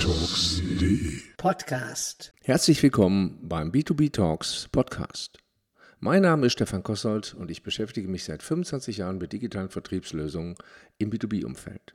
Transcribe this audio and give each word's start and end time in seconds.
b2btalks.de 0.00 1.20
Podcast. 1.36 2.32
Herzlich 2.42 2.82
willkommen 2.82 3.38
beim 3.42 3.70
B2B 3.70 4.10
Talks 4.10 4.66
Podcast. 4.72 5.36
Mein 5.98 6.22
Name 6.22 6.46
ist 6.46 6.54
Stefan 6.54 6.82
Kossold 6.82 7.34
und 7.34 7.50
ich 7.50 7.62
beschäftige 7.62 8.08
mich 8.08 8.24
seit 8.24 8.42
25 8.42 8.96
Jahren 8.96 9.18
mit 9.18 9.34
digitalen 9.34 9.68
Vertriebslösungen 9.68 10.54
im 10.96 11.10
B2B-Umfeld. 11.10 11.94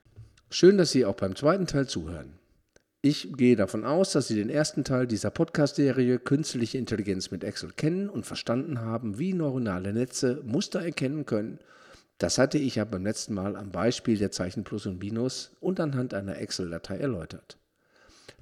Schön, 0.51 0.77
dass 0.77 0.91
Sie 0.91 1.03
auch 1.03 1.15
beim 1.15 1.35
zweiten 1.35 1.65
Teil 1.65 1.87
zuhören. 1.87 2.37
Ich 3.01 3.33
gehe 3.35 3.55
davon 3.55 3.83
aus, 3.83 4.11
dass 4.11 4.27
Sie 4.27 4.35
den 4.35 4.51
ersten 4.51 4.83
Teil 4.83 5.07
dieser 5.07 5.31
Podcast-Serie 5.31 6.19
Künstliche 6.19 6.77
Intelligenz 6.77 7.31
mit 7.31 7.43
Excel 7.43 7.71
kennen 7.71 8.07
und 8.07 8.27
verstanden 8.27 8.81
haben, 8.81 9.17
wie 9.17 9.33
neuronale 9.33 9.93
Netze 9.93 10.43
Muster 10.45 10.79
erkennen 10.79 11.25
können. 11.25 11.57
Das 12.19 12.37
hatte 12.37 12.59
ich 12.59 12.75
ja 12.75 12.85
beim 12.85 13.03
letzten 13.03 13.33
Mal 13.33 13.55
am 13.55 13.71
Beispiel 13.71 14.19
der 14.19 14.29
Zeichen 14.29 14.63
Plus 14.63 14.85
und 14.85 14.99
Minus 14.99 15.53
und 15.59 15.79
anhand 15.79 16.13
einer 16.13 16.37
Excel-Datei 16.37 16.97
erläutert. 16.97 17.57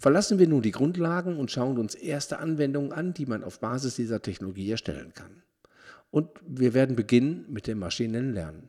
Verlassen 0.03 0.37
wir 0.37 0.49
nun 0.49 0.61
die 0.61 0.71
Grundlagen 0.71 1.37
und 1.37 1.49
schauen 1.49 1.77
uns 1.77 1.95
erste 1.95 2.39
Anwendungen 2.39 2.91
an, 2.91 3.13
die 3.13 3.25
man 3.25 3.41
auf 3.41 3.61
Basis 3.61 3.95
dieser 3.95 4.21
Technologie 4.21 4.69
erstellen 4.69 5.13
kann. 5.13 5.43
Und 6.11 6.27
wir 6.45 6.73
werden 6.73 6.97
beginnen 6.97 7.45
mit 7.47 7.67
dem 7.67 7.79
maschinellen 7.79 8.33
Lernen. 8.33 8.67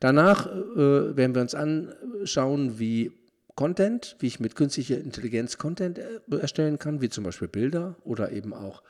Danach 0.00 0.46
äh, 0.46 1.14
werden 1.14 1.34
wir 1.34 1.42
uns 1.42 1.54
anschauen, 1.54 2.78
wie 2.78 3.12
Content, 3.58 4.14
wie 4.20 4.28
ich 4.28 4.38
mit 4.38 4.54
künstlicher 4.54 5.00
Intelligenz 5.00 5.58
Content 5.58 5.98
äh, 5.98 6.20
erstellen 6.38 6.78
kann, 6.78 7.00
wie 7.00 7.08
zum 7.08 7.24
Beispiel 7.24 7.48
Bilder 7.48 7.96
oder 8.04 8.30
eben 8.30 8.54
auch 8.54 8.84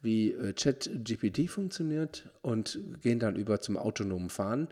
wie 0.00 0.32
äh, 0.32 0.54
ChatGPT 0.54 1.50
funktioniert 1.50 2.30
und 2.40 2.80
gehen 3.02 3.18
dann 3.18 3.36
über 3.36 3.60
zum 3.60 3.76
autonomen 3.76 4.30
Fahren. 4.30 4.68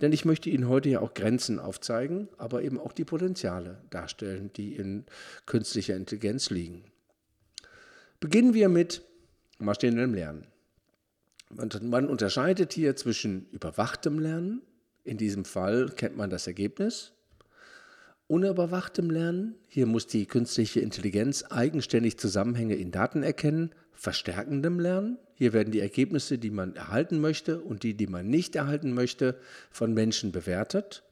Denn 0.00 0.12
ich 0.12 0.24
möchte 0.24 0.50
Ihnen 0.50 0.66
heute 0.66 0.88
ja 0.88 0.98
auch 0.98 1.14
Grenzen 1.14 1.60
aufzeigen, 1.60 2.26
aber 2.38 2.64
eben 2.64 2.80
auch 2.80 2.90
die 2.90 3.04
Potenziale 3.04 3.80
darstellen, 3.90 4.50
die 4.56 4.74
in 4.74 5.04
künstlicher 5.46 5.94
Intelligenz 5.94 6.50
liegen. 6.50 6.82
Beginnen 8.18 8.52
wir 8.52 8.68
mit 8.68 9.02
maschinellem 9.60 10.14
Lernen. 10.14 10.48
Man 11.50 12.08
unterscheidet 12.08 12.72
hier 12.72 12.96
zwischen 12.96 13.48
überwachtem 13.52 14.18
Lernen, 14.18 14.62
in 15.04 15.18
diesem 15.18 15.44
Fall 15.44 15.88
kennt 15.94 16.16
man 16.16 16.30
das 16.30 16.48
Ergebnis, 16.48 17.12
unüberwachtem 18.28 19.10
Lernen. 19.10 19.56
Hier 19.66 19.86
muss 19.86 20.06
die 20.06 20.26
künstliche 20.26 20.80
Intelligenz 20.80 21.44
eigenständig 21.48 22.18
Zusammenhänge 22.18 22.76
in 22.76 22.92
Daten 22.92 23.22
erkennen. 23.22 23.74
Verstärkendem 23.94 24.78
Lernen. 24.78 25.18
Hier 25.34 25.52
werden 25.52 25.72
die 25.72 25.80
Ergebnisse, 25.80 26.38
die 26.38 26.50
man 26.50 26.76
erhalten 26.76 27.20
möchte 27.20 27.60
und 27.60 27.82
die, 27.82 27.94
die 27.94 28.06
man 28.06 28.28
nicht 28.28 28.54
erhalten 28.54 28.92
möchte, 28.92 29.36
von 29.70 29.92
Menschen 29.94 30.30
bewertet. 30.30 31.02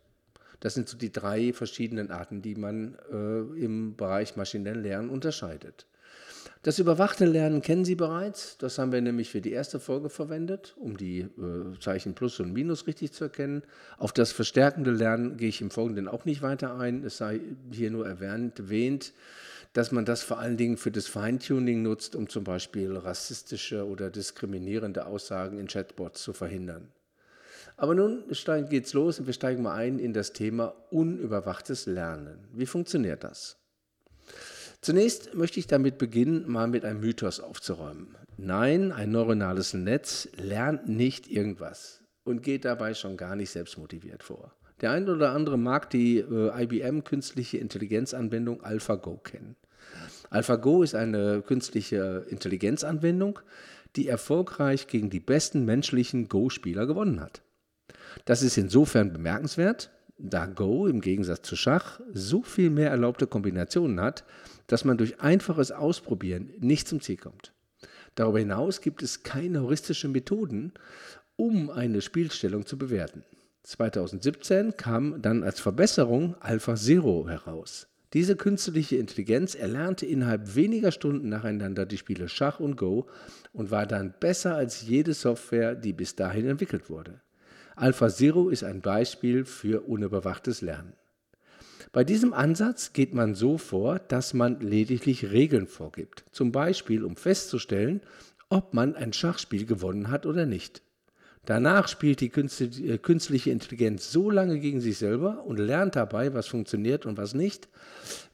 Das 0.61 0.75
sind 0.75 0.89
so 0.89 0.97
die 0.97 1.12
drei 1.12 1.53
verschiedenen 1.53 2.11
Arten, 2.11 2.42
die 2.42 2.55
man 2.55 2.97
äh, 3.11 3.62
im 3.62 3.97
Bereich 3.97 4.37
maschinellen 4.37 4.83
Lernen 4.83 5.11
unterscheidet. 5.11 5.87
Das 6.67 6.81
überwachte 6.81 7.27
Lernen 7.27 7.62
kennen 7.62 7.84
Sie 7.84 7.95
bereits. 7.95 8.59
Das 8.59 8.77
haben 8.77 8.91
wir 8.91 9.00
nämlich 9.00 9.31
für 9.31 9.41
die 9.41 9.53
erste 9.53 9.78
Folge 9.78 10.11
verwendet, 10.11 10.75
um 10.77 10.97
die 10.97 11.20
äh, 11.20 11.78
Zeichen 11.78 12.14
Plus 12.14 12.41
und 12.41 12.53
Minus 12.53 12.89
richtig 12.89 13.12
zu 13.12 13.22
erkennen. 13.22 13.62
Auf 13.98 14.12
das 14.12 14.33
verstärkende 14.33 14.91
Lernen 14.91 15.37
gehe 15.37 15.48
ich 15.48 15.61
im 15.61 15.70
Folgenden 15.70 16.09
auch 16.09 16.25
nicht 16.25 16.42
weiter 16.42 16.77
ein. 16.77 17.05
Es 17.05 17.19
sei 17.19 17.39
hier 17.70 17.92
nur 17.92 18.09
erwähnt, 18.09 19.12
dass 19.75 19.92
man 19.92 20.05
das 20.05 20.25
vor 20.25 20.41
allen 20.41 20.56
Dingen 20.56 20.77
für 20.77 20.91
das 20.91 21.06
Feintuning 21.06 21.83
nutzt, 21.83 22.17
um 22.17 22.28
zum 22.28 22.42
Beispiel 22.42 22.97
rassistische 22.97 23.87
oder 23.87 24.11
diskriminierende 24.11 25.06
Aussagen 25.06 25.61
in 25.61 25.69
Chatbots 25.69 26.20
zu 26.20 26.33
verhindern. 26.33 26.89
Aber 27.77 27.94
nun 27.94 28.25
geht's 28.69 28.92
los 28.92 29.20
und 29.20 29.27
wir 29.27 29.34
steigen 29.34 29.62
mal 29.62 29.77
ein 29.77 30.00
in 30.00 30.12
das 30.12 30.33
Thema 30.33 30.75
unüberwachtes 30.91 31.87
Lernen. 31.87 32.39
Wie 32.53 32.67
funktioniert 32.67 33.22
das? 33.22 33.56
Zunächst 34.87 35.34
möchte 35.34 35.59
ich 35.59 35.67
damit 35.67 35.98
beginnen, 35.98 36.48
mal 36.48 36.69
mit 36.69 36.84
einem 36.84 37.01
Mythos 37.01 37.41
aufzuräumen. 37.41 38.15
Nein, 38.37 38.93
ein 38.93 39.11
neuronales 39.11 39.75
Netz 39.75 40.28
lernt 40.37 40.88
nicht 40.88 41.28
irgendwas 41.28 42.05
und 42.22 42.44
geht 42.44 42.65
dabei 42.65 42.94
schon 42.94 43.16
gar 43.16 43.34
nicht 43.34 43.50
selbstmotiviert 43.50 44.22
vor. 44.22 44.55
Der 44.81 44.93
eine 44.93 45.12
oder 45.12 45.33
andere 45.33 45.59
mag 45.59 45.91
die 45.91 46.19
äh, 46.19 46.62
IBM 46.62 47.03
künstliche 47.03 47.59
Intelligenzanwendung 47.59 48.62
AlphaGo 48.62 49.16
kennen. 49.16 49.56
AlphaGo 50.31 50.84
ist 50.84 50.94
eine 50.94 51.43
künstliche 51.43 52.25
Intelligenzanwendung, 52.28 53.41
die 53.97 54.06
erfolgreich 54.06 54.87
gegen 54.87 55.11
die 55.11 55.19
besten 55.19 55.65
menschlichen 55.65 56.28
Go-Spieler 56.28 56.87
gewonnen 56.87 57.21
hat. 57.21 57.43
Das 58.25 58.41
ist 58.41 58.56
insofern 58.56 59.12
bemerkenswert, 59.12 59.91
da 60.16 60.47
Go 60.47 60.87
im 60.87 61.00
Gegensatz 61.00 61.43
zu 61.43 61.56
Schach 61.56 62.00
so 62.12 62.43
viel 62.44 62.71
mehr 62.71 62.91
erlaubte 62.91 63.27
Kombinationen 63.27 64.00
hat, 64.00 64.25
dass 64.66 64.84
man 64.84 64.99
durch 64.99 65.21
einfaches 65.21 65.72
Ausprobieren 65.72 66.53
nicht 66.59 66.88
zum 66.88 67.00
Ziel 67.00 67.16
kommt. 67.16 67.53
Darüber 68.15 68.38
hinaus 68.38 68.81
gibt 68.81 69.03
es 69.03 69.22
keine 69.22 69.62
heuristischen 69.62 70.12
Methoden, 70.12 70.72
um 71.37 71.71
eine 71.71 72.00
Spielstellung 72.00 72.66
zu 72.66 72.78
bewerten. 72.78 73.25
2017 73.65 74.76
kam 74.76 75.21
dann 75.21 75.43
als 75.43 75.60
Verbesserung 75.60 76.37
AlphaZero 76.41 77.28
heraus. 77.28 77.88
Diese 78.12 78.37
künstliche 78.37 78.97
Intelligenz 78.97 79.55
erlernte 79.55 80.06
innerhalb 80.06 80.55
weniger 80.55 80.93
Stunden 80.93 81.28
nacheinander 81.28 81.84
die 81.84 81.99
Spiele 81.99 82.28
Schach 82.28 82.60
und 82.60 82.76
Go 82.76 83.09
und 83.53 83.71
war 83.71 83.87
dann 83.87 84.15
besser 84.21 84.55
als 84.55 84.82
jede 84.82 85.12
Software, 85.12 85.75
die 85.75 85.93
bis 85.93 86.15
dahin 86.15 86.47
entwickelt 86.47 86.88
wurde. 86.88 87.21
AlphaZero 87.75 88.49
ist 88.49 88.65
ein 88.65 88.81
Beispiel 88.81 89.44
für 89.44 89.82
unüberwachtes 89.82 90.62
Lernen. 90.62 90.94
Bei 91.97 92.05
diesem 92.05 92.34
Ansatz 92.34 92.93
geht 92.93 93.15
man 93.15 93.34
so 93.34 93.57
vor, 93.57 93.99
dass 93.99 94.34
man 94.34 94.61
lediglich 94.61 95.31
Regeln 95.31 95.67
vorgibt, 95.67 96.27
zum 96.31 96.53
Beispiel 96.53 97.03
um 97.03 97.17
festzustellen, 97.17 98.03
ob 98.51 98.75
man 98.75 98.95
ein 98.95 99.15
Schachspiel 99.15 99.65
gewonnen 99.65 100.11
hat 100.11 100.27
oder 100.27 100.45
nicht. 100.45 100.83
Danach 101.47 101.89
spielt 101.89 102.21
die 102.21 102.31
äh, 102.31 102.99
künstliche 102.99 103.51
Intelligenz 103.51 104.12
so 104.12 104.29
lange 104.29 104.61
gegen 104.61 104.83
sich 104.83 104.99
selber 104.99 105.45
und 105.47 105.56
lernt 105.56 105.97
dabei, 105.97 106.35
was 106.35 106.49
funktioniert 106.49 107.06
und 107.06 107.17
was 107.17 107.33
nicht, 107.33 107.67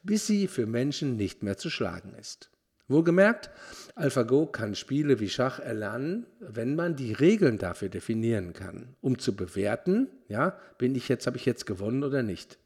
bis 0.03 0.27
sie 0.27 0.49
für 0.49 0.65
Menschen 0.65 1.15
nicht 1.15 1.41
mehr 1.41 1.55
zu 1.55 1.69
schlagen 1.69 2.13
ist. 2.19 2.49
Wohlgemerkt, 2.89 3.49
AlphaGo 3.95 4.45
kann 4.45 4.75
Spiele 4.75 5.21
wie 5.21 5.29
Schach 5.29 5.59
erlernen, 5.59 6.25
wenn 6.41 6.75
man 6.75 6.97
die 6.97 7.13
Regeln 7.13 7.59
dafür 7.59 7.87
definieren 7.87 8.51
kann, 8.51 8.97
um 8.99 9.19
zu 9.19 9.33
bewerten, 9.37 10.09
ja, 10.27 10.57
bin 10.77 10.95
ich 10.95 11.07
jetzt, 11.07 11.27
habe 11.27 11.37
ich 11.37 11.45
jetzt 11.45 11.65
gewonnen 11.65 12.03
oder 12.03 12.23
nicht. 12.23 12.57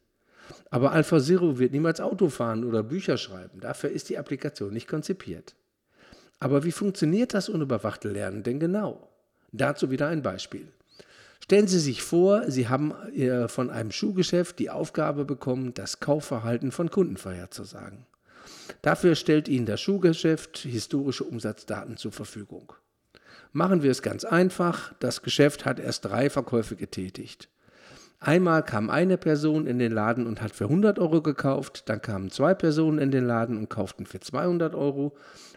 Aber 0.70 0.92
AlphaZero 0.92 1.60
wird 1.60 1.72
niemals 1.72 2.02
Auto 2.02 2.30
fahren 2.30 2.64
oder 2.64 2.84
Bücher 2.84 3.18
schreiben. 3.18 3.60
Dafür 3.60 3.90
ist 3.90 4.10
die 4.10 4.18
Applikation 4.18 4.74
nicht 4.74 4.88
konzipiert. 4.88 5.56
Aber 6.40 6.64
wie 6.64 6.72
funktioniert 6.72 7.34
das 7.34 7.50
unüberwachte 7.50 8.10
Lernen 8.10 8.44
denn 8.44 8.60
genau? 8.60 9.10
Dazu 9.52 9.90
wieder 9.90 10.08
ein 10.08 10.22
Beispiel. 10.22 10.68
Stellen 11.40 11.68
Sie 11.68 11.80
sich 11.80 12.04
vor, 12.04 12.50
Sie 12.52 12.68
haben 12.68 12.92
äh, 13.16 13.48
von 13.48 13.70
einem 13.70 13.92
Schuhgeschäft 13.92 14.60
die 14.60 14.70
Aufgabe 14.70 15.24
bekommen, 15.24 15.74
das 15.74 16.00
Kaufverhalten 16.00 16.72
von 16.72 16.92
Kunden 16.92 17.18
vorherzusagen. 17.18 18.06
Dafür 18.82 19.16
stellt 19.16 19.48
Ihnen 19.48 19.66
das 19.66 19.82
Schuhgeschäft 19.82 20.58
historische 20.60 21.24
Umsatzdaten 21.24 21.98
zur 21.98 22.12
Verfügung. 22.12 22.74
Machen 23.54 23.82
wir 23.82 23.92
es 23.92 24.02
ganz 24.02 24.26
einfach. 24.26 24.94
Das 25.00 25.22
Geschäft 25.22 25.66
hat 25.66 25.80
erst 25.80 26.06
drei 26.06 26.30
Verkäufe 26.30 26.76
getätigt. 26.76 27.50
Einmal 28.20 28.64
kam 28.64 28.90
eine 28.90 29.18
Person 29.18 29.68
in 29.68 29.78
den 29.78 29.92
Laden 29.92 30.26
und 30.26 30.42
hat 30.42 30.56
für 30.56 30.64
100 30.66 30.98
Euro 30.98 31.22
gekauft, 31.22 31.84
dann 31.88 32.02
kamen 32.02 32.32
zwei 32.32 32.56
Personen 32.56 32.98
in 32.98 33.12
den 33.12 33.26
Laden 33.26 33.58
und 33.58 33.70
kauften 33.70 34.08
für 34.08 34.20
200 34.20 34.74
Euro 34.74 35.16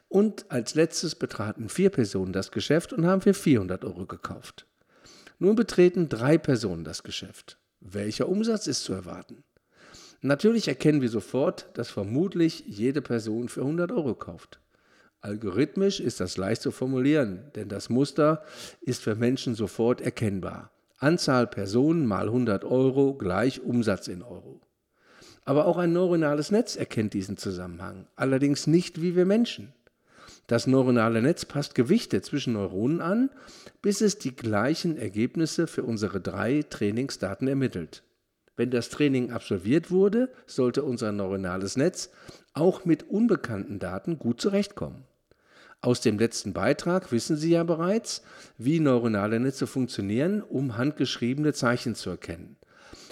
und 0.09 0.45
als 0.51 0.75
letztes 0.75 1.15
betraten 1.15 1.71
vier 1.71 1.89
Personen 1.89 2.35
das 2.35 2.51
Geschäft 2.51 2.93
und 2.93 3.07
haben 3.07 3.23
für 3.23 3.33
400 3.33 3.85
Euro 3.85 4.05
gekauft. 4.05 4.67
Nun 5.39 5.57
betreten 5.57 6.11
drei 6.11 6.37
Personen 6.37 6.85
das 6.85 7.03
Geschäft. 7.03 7.57
Welcher 7.81 8.29
Umsatz 8.29 8.67
ist 8.67 8.85
zu 8.85 8.93
erwarten? 8.93 9.43
Natürlich 10.21 10.69
erkennen 10.69 11.01
wir 11.01 11.09
sofort, 11.09 11.71
dass 11.75 11.89
vermutlich 11.89 12.65
jede 12.67 13.01
Person 13.01 13.49
für 13.49 13.63
100 13.63 13.91
Euro 13.91 14.15
kauft. 14.15 14.61
Algorithmisch 15.23 15.99
ist 15.99 16.21
das 16.21 16.37
leicht 16.37 16.61
zu 16.61 16.73
formulieren, 16.73 17.51
denn 17.55 17.71
das 17.71 17.89
Muster 17.89 18.43
ist 18.83 19.03
für 19.03 19.15
Menschen 19.15 19.55
sofort 19.55 20.03
erkennbar. 20.03 20.71
Anzahl 21.01 21.47
Personen 21.47 22.05
mal 22.05 22.27
100 22.27 22.63
Euro 22.63 23.15
gleich 23.15 23.63
Umsatz 23.63 24.07
in 24.07 24.23
Euro. 24.23 24.61
Aber 25.47 25.65
auch 25.65 25.79
ein 25.79 25.95
neuronales 25.95 26.51
Netz 26.51 26.77
erkennt 26.77 27.15
diesen 27.15 27.39
Zusammenhang, 27.39 28.07
allerdings 28.17 28.67
nicht 28.67 29.01
wie 29.01 29.17
wir 29.17 29.25
Menschen. 29.25 29.73
Das 30.47 30.67
neuronale 30.67 31.23
Netz 31.23 31.47
passt 31.47 31.75
Gewichte 31.75 32.21
zwischen 32.21 32.53
Neuronen 32.53 33.01
an, 33.01 33.31
bis 33.81 34.03
es 34.03 34.19
die 34.19 34.37
gleichen 34.37 34.99
Ergebnisse 34.99 35.67
für 35.67 35.85
unsere 35.85 36.21
drei 36.21 36.65
Trainingsdaten 36.69 37.49
ermittelt. 37.49 38.03
Wenn 38.57 38.71
das 38.71 38.91
Training 38.91 39.31
absolviert 39.33 39.91
wurde, 39.91 40.29
sollte 40.47 40.83
unser 40.83 41.13
neuronales 41.13 41.79
Netz 41.79 42.11
auch 42.53 42.85
mit 42.85 43.09
unbekannten 43.09 43.79
Daten 43.79 44.19
gut 44.19 44.39
zurechtkommen. 44.39 45.07
Aus 45.83 46.03
dem 46.03 46.19
letzten 46.19 46.53
Beitrag 46.53 47.11
wissen 47.11 47.37
Sie 47.37 47.53
ja 47.53 47.65
bereits, 47.65 48.23
wie 48.59 48.81
neuronale 48.81 49.41
Netze 49.41 49.67
funktionieren, 49.67 50.43
um 50.43 50.77
handgeschriebene 50.77 51.55
Zeichen 51.55 51.95
zu 51.95 52.11
erkennen. 52.11 52.57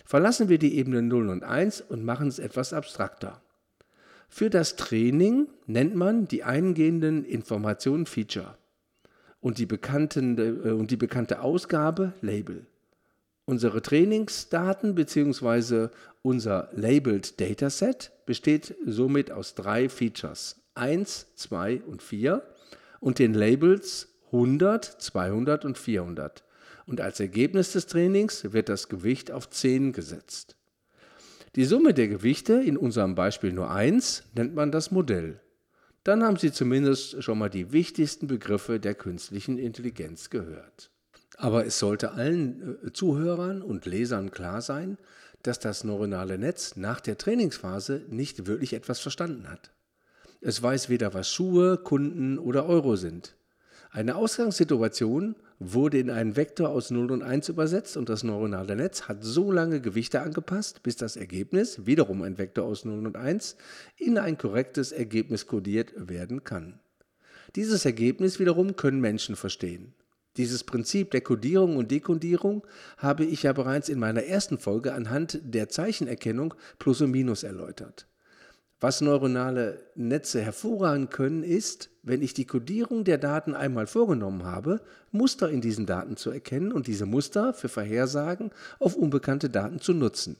Verlassen 0.05 0.51
wir 0.51 0.59
die 0.59 0.77
Ebene 0.77 1.01
0 1.01 1.31
und 1.31 1.45
1 1.45 1.81
und 1.81 2.05
machen 2.05 2.29
es 2.29 2.39
etwas 2.39 2.75
abstrakter. 2.75 3.41
Für 4.29 4.51
das 4.51 4.77
Training 4.77 5.49
nennt 5.67 5.95
man 5.95 6.29
die 6.29 6.45
eingehenden 6.45 7.25
Informationen 7.25 8.05
Feature 8.05 8.59
und 9.41 9.57
die, 9.57 9.67
bekannten, 9.67 10.37
äh, 10.39 10.71
und 10.71 10.91
die 10.91 10.97
bekannte 10.97 11.41
Ausgabe 11.41 12.13
Label. 12.21 12.67
Unsere 13.47 13.81
Trainingsdaten 13.81 14.95
bzw. 14.95 15.89
unser 16.21 16.69
Labeled 16.73 17.41
Dataset 17.41 18.13
besteht 18.27 18.75
somit 18.85 19.31
aus 19.31 19.55
drei 19.55 19.89
Features 19.89 20.57
1, 20.75 21.29
2 21.35 21.83
und 21.87 22.03
4 22.03 22.43
und 23.01 23.19
den 23.19 23.35
Labels 23.35 24.09
100, 24.27 24.85
200 24.85 25.65
und 25.65 25.79
400. 25.79 26.45
Und 26.87 27.01
als 27.01 27.21
Ergebnis 27.21 27.73
des 27.73 27.87
Trainings 27.87 28.53
wird 28.53 28.69
das 28.69 28.89
Gewicht 28.89 29.31
auf 29.31 29.51
10 29.51 29.93
gesetzt. 29.93 30.57
Die 31.55 31.65
Summe 31.65 31.95
der 31.95 32.09
Gewichte, 32.09 32.55
in 32.55 32.77
unserem 32.77 33.15
Beispiel 33.15 33.53
nur 33.53 33.71
1, 33.71 34.25
nennt 34.35 34.55
man 34.55 34.71
das 34.71 34.91
Modell. 34.91 35.41
Dann 36.05 36.23
haben 36.23 36.37
Sie 36.37 36.53
zumindest 36.53 37.23
schon 37.23 37.39
mal 37.39 37.51
die 37.51 37.73
wichtigsten 37.73 38.27
Begriffe 38.27 38.81
der 38.81 38.95
künstlichen 38.95 39.59
Intelligenz 39.59 40.31
gehört. 40.31 40.91
Aber 41.37 41.67
es 41.67 41.79
sollte 41.79 42.13
allen 42.13 42.79
äh, 42.85 42.93
Zuhörern 42.93 43.63
und 43.63 43.87
Lesern 43.87 44.31
klar 44.31 44.63
sein, 44.63 44.99
dass 45.43 45.59
das 45.59 45.85
neuronale 45.85 46.39
Netz 46.39 46.77
nach 46.77 47.01
der 47.01 47.19
Trainingsphase 47.19 48.05
nicht 48.09 48.47
wirklich 48.47 48.73
etwas 48.73 49.01
verstanden 49.01 49.49
hat. 49.49 49.71
Es 50.41 50.63
weiß 50.63 50.89
weder, 50.89 51.15
was 51.15 51.33
Schuhe, 51.33 51.79
Kunden 51.79 52.39
oder 52.39 52.67
Euro 52.67 52.97
sind. 52.97 53.37
Eine 53.91 54.17
Ausgangssituation 54.17 55.35
wurde 55.59 55.99
in 55.99 56.11
einen 56.11 56.37
Vektor 56.37 56.69
aus 56.69 56.91
0 56.91 57.11
und 57.11 57.23
1 57.23 57.49
übersetzt 57.49 57.97
und 57.97 58.09
das 58.09 58.23
neuronale 58.23 58.77
Netz 58.77 59.03
hat 59.03 59.25
so 59.25 59.51
lange 59.51 59.81
Gewichte 59.81 60.21
angepasst, 60.21 60.83
bis 60.83 60.97
das 60.97 61.17
Ergebnis, 61.17 61.87
wiederum 61.87 62.23
ein 62.23 62.39
Vektor 62.39 62.67
aus 62.67 62.85
0 62.85 63.07
und 63.07 63.17
1, 63.17 63.57
in 63.97 64.19
ein 64.19 64.39
korrektes 64.39 64.93
Ergebnis 64.93 65.47
kodiert 65.47 65.93
werden 65.97 66.45
kann. 66.45 66.79
Dieses 67.57 67.85
Ergebnis 67.85 68.39
wiederum 68.39 68.77
können 68.77 69.01
Menschen 69.01 69.37
verstehen. 69.37 69.95
Dieses 70.37 70.63
Prinzip 70.63 71.11
der 71.11 71.23
Kodierung 71.23 71.77
und 71.77 71.91
Dekodierung 71.91 72.65
habe 72.99 73.25
ich 73.25 73.43
ja 73.43 73.53
bereits 73.53 73.89
in 73.89 73.99
meiner 73.99 74.23
ersten 74.23 74.59
Folge 74.59 74.95
anhand 74.95 75.41
der 75.43 75.69
Zeichenerkennung 75.69 76.55
Plus 76.79 77.01
und 77.01 77.11
Minus 77.11 77.43
erläutert. 77.43 78.08
Was 78.81 79.01
neuronale 79.01 79.81
Netze 79.97 80.41
hervorragen 80.41 81.11
können, 81.11 81.43
ist, 81.43 81.91
wenn 82.05 82.23
ich 82.23 82.33
die 82.33 82.47
Kodierung 82.47 83.03
der 83.03 83.19
Daten 83.19 83.55
einmal 83.55 83.89
vorgenommen 83.89 84.45
habe, 84.45 84.81
Muster 85.11 85.51
in 85.51 85.61
diesen 85.61 85.85
Daten 85.85 86.17
zu 86.17 86.31
erkennen 86.31 86.71
und 86.71 86.87
diese 86.87 87.05
Muster 87.05 87.53
für 87.55 87.69
Vorhersagen 87.69 88.53
auf 88.79 88.95
unbekannte 88.95 89.51
Daten 89.51 89.81
zu 89.81 89.95
nutzen. 89.95 90.37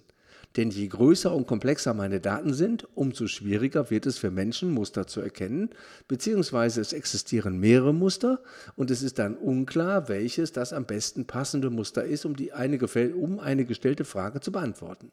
Denn 0.57 0.71
je 0.71 0.87
größer 0.87 1.35
und 1.35 1.49
komplexer 1.49 1.95
meine 1.95 2.21
Daten 2.21 2.55
sind, 2.55 2.87
umso 2.95 3.27
schwieriger 3.27 3.91
wird 3.91 4.07
es 4.07 4.19
für 4.19 4.31
Menschen, 4.31 4.71
Muster 4.71 5.09
zu 5.09 5.21
erkennen, 5.21 5.71
beziehungsweise 6.07 6.81
es 6.81 6.93
existieren 6.93 7.59
mehrere 7.59 7.93
Muster 7.93 8.41
und 8.77 8.93
es 8.93 9.03
ist 9.03 9.19
dann 9.19 9.37
unklar, 9.37 10.09
welches 10.09 10.53
das 10.53 10.73
am 10.73 10.87
besten 10.87 11.27
passende 11.27 11.71
Muster 11.71 12.05
ist, 12.05 12.25
um, 12.25 12.37
eine, 12.55 12.79
um 13.15 13.41
eine 13.41 13.65
gestellte 13.65 14.05
Frage 14.05 14.41
zu 14.41 14.53
beantworten. 14.53 15.11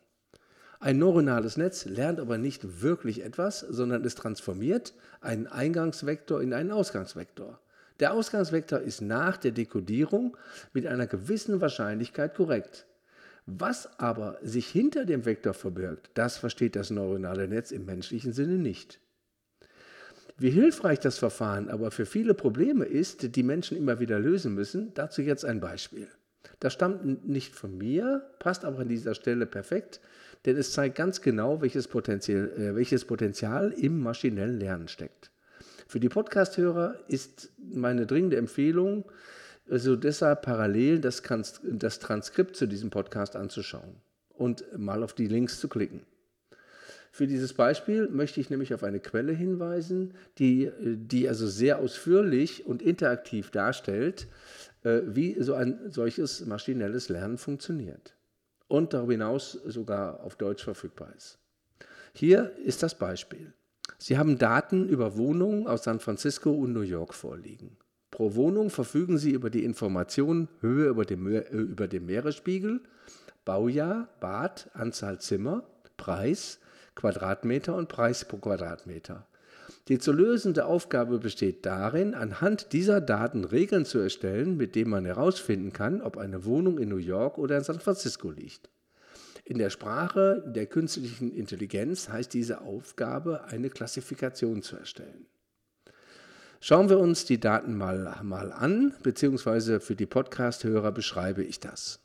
Ein 0.79 0.99
neuronales 0.99 1.57
Netz 1.57 1.85
lernt 1.85 2.19
aber 2.19 2.37
nicht 2.37 2.81
wirklich 2.81 3.23
etwas, 3.23 3.59
sondern 3.61 4.03
es 4.03 4.15
transformiert 4.15 4.93
einen 5.21 5.47
Eingangsvektor 5.47 6.41
in 6.41 6.53
einen 6.53 6.71
Ausgangsvektor. 6.71 7.59
Der 7.99 8.13
Ausgangsvektor 8.13 8.79
ist 8.79 9.01
nach 9.01 9.37
der 9.37 9.51
Dekodierung 9.51 10.35
mit 10.73 10.85
einer 10.85 11.07
gewissen 11.07 11.61
Wahrscheinlichkeit 11.61 12.35
korrekt. 12.35 12.85
Was 13.45 13.99
aber 13.99 14.37
sich 14.41 14.67
hinter 14.67 15.05
dem 15.05 15.25
Vektor 15.25 15.53
verbirgt, 15.53 16.09
das 16.15 16.37
versteht 16.37 16.75
das 16.75 16.89
neuronale 16.89 17.47
Netz 17.47 17.71
im 17.71 17.85
menschlichen 17.85 18.33
Sinne 18.33 18.55
nicht. 18.55 18.99
Wie 20.37 20.49
hilfreich 20.49 20.99
das 20.99 21.17
Verfahren 21.17 21.69
aber 21.69 21.91
für 21.91 22.05
viele 22.05 22.33
Probleme 22.33 22.83
ist, 22.83 23.35
die 23.35 23.43
Menschen 23.43 23.77
immer 23.77 23.99
wieder 23.99 24.19
lösen 24.19 24.53
müssen, 24.53 24.93
dazu 24.95 25.21
jetzt 25.21 25.45
ein 25.45 25.61
Beispiel. 25.61 26.09
Das 26.59 26.73
stammt 26.73 27.27
nicht 27.27 27.55
von 27.55 27.77
mir, 27.77 28.29
passt 28.39 28.65
aber 28.65 28.79
an 28.79 28.89
dieser 28.89 29.15
Stelle 29.15 29.45
perfekt, 29.45 30.01
denn 30.45 30.57
es 30.57 30.71
zeigt 30.71 30.95
ganz 30.95 31.21
genau, 31.21 31.61
welches 31.61 31.87
Potenzial, 31.87 32.51
äh, 32.57 32.75
welches 32.75 33.05
Potenzial 33.05 33.71
im 33.71 33.99
maschinellen 33.99 34.59
Lernen 34.59 34.87
steckt. 34.87 35.31
Für 35.87 35.99
die 35.99 36.09
Podcasthörer 36.09 36.99
ist 37.07 37.51
meine 37.57 38.05
dringende 38.05 38.37
Empfehlung, 38.37 39.05
also 39.69 39.95
deshalb 39.95 40.43
parallel 40.43 40.99
das, 40.99 41.21
das 41.63 41.99
Transkript 41.99 42.55
zu 42.55 42.67
diesem 42.67 42.89
Podcast 42.89 43.35
anzuschauen 43.35 43.95
und 44.29 44.65
mal 44.77 45.03
auf 45.03 45.13
die 45.13 45.27
Links 45.27 45.59
zu 45.59 45.67
klicken. 45.67 46.01
Für 47.11 47.27
dieses 47.27 47.53
Beispiel 47.53 48.09
möchte 48.09 48.41
ich 48.41 48.49
nämlich 48.49 48.73
auf 48.73 48.83
eine 48.83 48.99
Quelle 48.99 49.31
hinweisen, 49.31 50.15
die, 50.37 50.69
die 50.81 51.29
also 51.29 51.47
sehr 51.47 51.79
ausführlich 51.79 52.65
und 52.65 52.81
interaktiv 52.81 53.51
darstellt, 53.51 54.27
äh, 54.83 55.01
wie 55.05 55.41
so 55.41 55.53
ein 55.53 55.79
solches 55.91 56.45
maschinelles 56.45 57.09
Lernen 57.09 57.37
funktioniert 57.37 58.14
und 58.67 58.93
darüber 58.93 59.13
hinaus 59.13 59.51
sogar 59.51 60.23
auf 60.23 60.35
Deutsch 60.35 60.63
verfügbar 60.63 61.13
ist. 61.15 61.37
Hier 62.13 62.55
ist 62.63 62.83
das 62.83 62.95
Beispiel. 62.97 63.53
Sie 63.97 64.17
haben 64.17 64.37
Daten 64.37 64.87
über 64.87 65.17
Wohnungen 65.17 65.67
aus 65.67 65.83
San 65.83 65.99
Francisco 65.99 66.51
und 66.51 66.73
New 66.73 66.81
York 66.81 67.13
vorliegen. 67.13 67.77
Pro 68.11 68.35
Wohnung 68.35 68.69
verfügen 68.69 69.17
Sie 69.17 69.31
über 69.31 69.49
die 69.49 69.65
Informationen 69.65 70.47
Höhe 70.61 70.87
über 70.87 71.05
dem, 71.05 71.27
äh, 71.27 71.39
über 71.49 71.87
dem 71.87 72.05
Meeresspiegel, 72.05 72.81
Baujahr, 73.43 74.07
Bad, 74.21 74.69
Anzahl 74.73 75.19
Zimmer, 75.19 75.63
Preis, 75.97 76.59
Quadratmeter 76.95 77.75
und 77.75 77.89
Preis 77.89 78.25
pro 78.25 78.37
Quadratmeter. 78.37 79.27
Die 79.87 79.99
zu 79.99 80.11
lösende 80.11 80.65
Aufgabe 80.65 81.19
besteht 81.19 81.65
darin, 81.65 82.13
anhand 82.13 82.73
dieser 82.73 83.01
Daten 83.01 83.43
Regeln 83.43 83.85
zu 83.85 83.99
erstellen, 83.99 84.57
mit 84.57 84.75
denen 84.75 84.89
man 84.91 85.05
herausfinden 85.05 85.73
kann, 85.73 86.01
ob 86.01 86.17
eine 86.17 86.45
Wohnung 86.45 86.79
in 86.79 86.89
New 86.89 86.97
York 86.97 87.37
oder 87.37 87.57
in 87.57 87.63
San 87.63 87.79
Francisco 87.79 88.31
liegt. 88.31 88.69
In 89.43 89.59
der 89.59 89.69
Sprache 89.69 90.43
der 90.47 90.65
künstlichen 90.65 91.31
Intelligenz 91.31 92.09
heißt 92.09 92.33
diese 92.33 92.61
Aufgabe, 92.61 93.45
eine 93.45 93.69
Klassifikation 93.69 94.63
zu 94.63 94.75
erstellen. 94.75 95.27
Schauen 96.59 96.89
wir 96.89 96.97
uns 96.97 97.25
die 97.25 97.39
Daten 97.39 97.77
mal, 97.77 98.19
mal 98.23 98.51
an, 98.51 98.95
beziehungsweise 99.03 99.79
für 99.79 99.95
die 99.95 100.07
Podcast-Hörer 100.07 100.91
beschreibe 100.91 101.43
ich 101.43 101.59
das. 101.59 101.99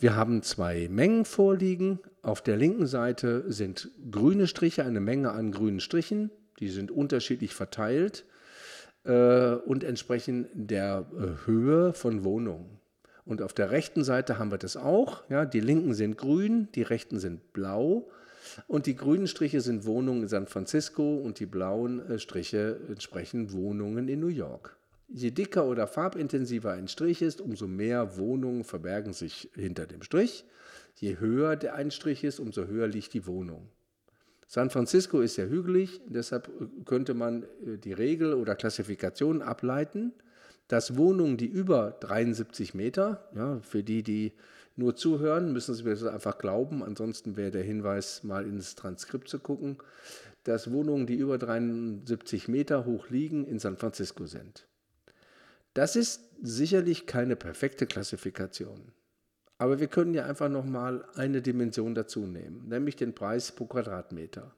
Wir 0.00 0.14
haben 0.14 0.42
zwei 0.42 0.88
Mengen 0.88 1.24
vorliegen. 1.24 1.98
Auf 2.22 2.40
der 2.40 2.56
linken 2.56 2.86
Seite 2.86 3.50
sind 3.50 3.90
grüne 4.12 4.46
Striche, 4.46 4.84
eine 4.84 5.00
Menge 5.00 5.32
an 5.32 5.50
grünen 5.50 5.80
Strichen. 5.80 6.30
Die 6.60 6.68
sind 6.68 6.92
unterschiedlich 6.92 7.52
verteilt 7.52 8.24
äh, 9.02 9.54
und 9.54 9.82
entsprechen 9.82 10.46
der 10.54 11.06
äh, 11.16 11.46
Höhe 11.46 11.92
von 11.94 12.22
Wohnungen. 12.22 12.78
Und 13.24 13.42
auf 13.42 13.52
der 13.52 13.72
rechten 13.72 14.04
Seite 14.04 14.38
haben 14.38 14.52
wir 14.52 14.58
das 14.58 14.76
auch. 14.76 15.28
Ja, 15.30 15.44
die 15.44 15.60
linken 15.60 15.94
sind 15.94 16.16
grün, 16.16 16.68
die 16.76 16.82
rechten 16.82 17.18
sind 17.18 17.52
blau. 17.52 18.08
Und 18.68 18.86
die 18.86 18.94
grünen 18.94 19.26
Striche 19.26 19.60
sind 19.60 19.84
Wohnungen 19.84 20.22
in 20.22 20.28
San 20.28 20.46
Francisco 20.46 21.16
und 21.16 21.40
die 21.40 21.46
blauen 21.46 22.08
äh, 22.08 22.20
Striche 22.20 22.78
entsprechen 22.88 23.52
Wohnungen 23.52 24.06
in 24.06 24.20
New 24.20 24.28
York. 24.28 24.77
Je 25.08 25.30
dicker 25.30 25.64
oder 25.66 25.86
farbintensiver 25.86 26.72
ein 26.72 26.86
Strich 26.86 27.22
ist, 27.22 27.40
umso 27.40 27.66
mehr 27.66 28.18
Wohnungen 28.18 28.62
verbergen 28.62 29.14
sich 29.14 29.50
hinter 29.54 29.86
dem 29.86 30.02
Strich. 30.02 30.44
Je 30.96 31.18
höher 31.18 31.56
der 31.56 31.74
ein 31.74 31.90
Strich 31.90 32.24
ist, 32.24 32.38
umso 32.40 32.66
höher 32.66 32.86
liegt 32.86 33.14
die 33.14 33.26
Wohnung. 33.26 33.68
San 34.46 34.70
Francisco 34.70 35.20
ist 35.20 35.34
sehr 35.34 35.48
hügelig, 35.48 36.00
deshalb 36.06 36.48
äh, 36.48 36.84
könnte 36.84 37.14
man 37.14 37.42
äh, 37.42 37.78
die 37.78 37.92
Regel 37.92 38.34
oder 38.34 38.54
Klassifikation 38.54 39.42
ableiten, 39.42 40.12
dass 40.68 40.96
Wohnungen, 40.96 41.36
die 41.36 41.46
über 41.46 41.96
73 42.00 42.74
Meter, 42.74 43.28
ja, 43.34 43.60
für 43.60 43.82
die, 43.82 44.02
die 44.02 44.32
nur 44.76 44.94
zuhören, 44.94 45.52
müssen 45.52 45.74
Sie 45.74 45.82
mir 45.82 45.90
das 45.90 46.04
einfach 46.04 46.38
glauben. 46.38 46.84
Ansonsten 46.84 47.36
wäre 47.36 47.50
der 47.50 47.62
Hinweis, 47.62 48.22
mal 48.22 48.46
ins 48.46 48.74
Transkript 48.74 49.28
zu 49.28 49.38
gucken, 49.38 49.78
dass 50.44 50.70
Wohnungen, 50.70 51.06
die 51.06 51.16
über 51.16 51.36
73 51.36 52.48
Meter 52.48 52.84
hoch 52.84 53.10
liegen, 53.10 53.44
in 53.46 53.58
San 53.58 53.76
Francisco 53.76 54.26
sind. 54.26 54.67
Das 55.78 55.94
ist 55.94 56.22
sicherlich 56.42 57.06
keine 57.06 57.36
perfekte 57.36 57.86
Klassifikation. 57.86 58.90
Aber 59.58 59.78
wir 59.78 59.86
können 59.86 60.12
ja 60.12 60.26
einfach 60.26 60.48
nochmal 60.48 61.04
eine 61.14 61.40
Dimension 61.40 61.94
dazu 61.94 62.26
nehmen, 62.26 62.66
nämlich 62.66 62.96
den 62.96 63.14
Preis 63.14 63.52
pro 63.52 63.66
Quadratmeter. 63.66 64.56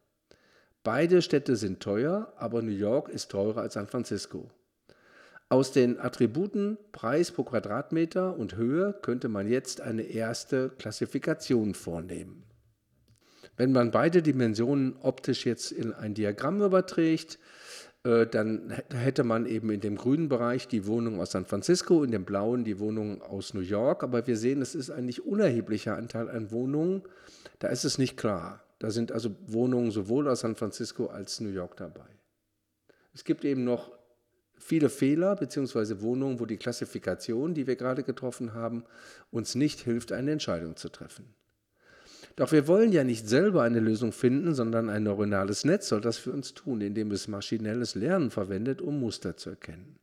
Beide 0.82 1.20
Städte 1.20 1.56
sind 1.56 1.80
teuer, 1.80 2.32
aber 2.38 2.62
New 2.62 2.70
York 2.70 3.10
ist 3.10 3.30
teurer 3.30 3.60
als 3.60 3.74
San 3.74 3.86
Francisco. 3.86 4.50
Aus 5.50 5.72
den 5.72 6.00
Attributen 6.00 6.78
Preis 6.90 7.30
pro 7.32 7.44
Quadratmeter 7.44 8.38
und 8.38 8.56
Höhe 8.56 8.94
könnte 9.02 9.28
man 9.28 9.46
jetzt 9.46 9.82
eine 9.82 10.04
erste 10.04 10.70
Klassifikation 10.70 11.74
vornehmen. 11.74 12.44
Wenn 13.58 13.72
man 13.72 13.90
beide 13.90 14.22
Dimensionen 14.22 14.96
optisch 15.02 15.44
jetzt 15.44 15.70
in 15.70 15.92
ein 15.92 16.14
Diagramm 16.14 16.62
überträgt, 16.62 17.38
dann 18.02 18.71
hätte 18.90 19.25
man 19.25 19.45
eben 19.45 19.71
in 19.71 19.80
dem 19.80 19.97
grünen 19.97 20.28
Bereich 20.30 20.69
die 20.69 20.87
Wohnung 20.87 21.21
aus 21.21 21.33
San 21.33 21.45
Francisco, 21.45 22.02
in 22.02 22.11
dem 22.11 22.25
blauen 22.25 22.64
die 22.64 22.78
Wohnung 22.78 23.21
aus 23.21 23.52
New 23.52 23.61
York. 23.61 24.02
Aber 24.02 24.26
wir 24.26 24.38
sehen, 24.38 24.62
es 24.62 24.75
ist 24.75 24.90
ein 24.90 25.04
nicht 25.04 25.26
unerheblicher 25.26 25.97
Anteil 25.97 26.30
an 26.30 26.50
Wohnungen. 26.50 27.02
Da 27.59 27.69
ist 27.69 27.85
es 27.85 27.99
nicht 27.99 28.16
klar. 28.16 28.64
Da 28.78 28.90
sind 28.90 29.12
also 29.12 29.37
Wohnungen 29.47 29.90
sowohl 29.90 30.28
aus 30.28 30.40
San 30.40 30.57
Francisco 30.57 31.07
als 31.07 31.40
New 31.40 31.50
York 31.50 31.76
dabei. 31.76 32.09
Es 33.12 33.25
gibt 33.25 33.45
eben 33.45 33.64
noch 33.64 33.92
viele 34.57 34.88
Fehler 34.88 35.37
bzw. 35.37 36.00
Wohnungen, 36.00 36.40
wo 36.40 36.47
die 36.47 36.57
Klassifikation, 36.57 37.52
die 37.52 37.66
wir 37.66 37.76
gerade 37.76 38.02
getroffen 38.02 38.54
haben, 38.54 38.85
uns 39.30 39.54
nicht 39.54 39.80
hilft, 39.80 40.12
eine 40.12 40.33
Entscheidung 40.33 40.76
zu 40.76 40.88
treffen. 40.88 41.35
Doch 42.37 42.52
wir 42.52 42.66
wollen 42.66 42.92
ja 42.92 43.04
nicht 43.04 43.28
selber 43.28 43.62
eine 43.62 43.80
Lösung 43.80 44.12
finden, 44.12 44.54
sondern 44.54 44.88
ein 44.88 45.02
neuronales 45.02 45.64
Netz 45.64 45.88
soll 45.88 46.00
das 46.00 46.18
für 46.18 46.32
uns 46.32 46.54
tun, 46.54 46.80
indem 46.80 47.10
es 47.10 47.28
maschinelles 47.28 47.94
Lernen 47.94 48.30
verwendet, 48.30 48.80
um 48.80 49.00
Muster 49.00 49.37
zu 49.37 49.50
erkennen. 49.50 50.00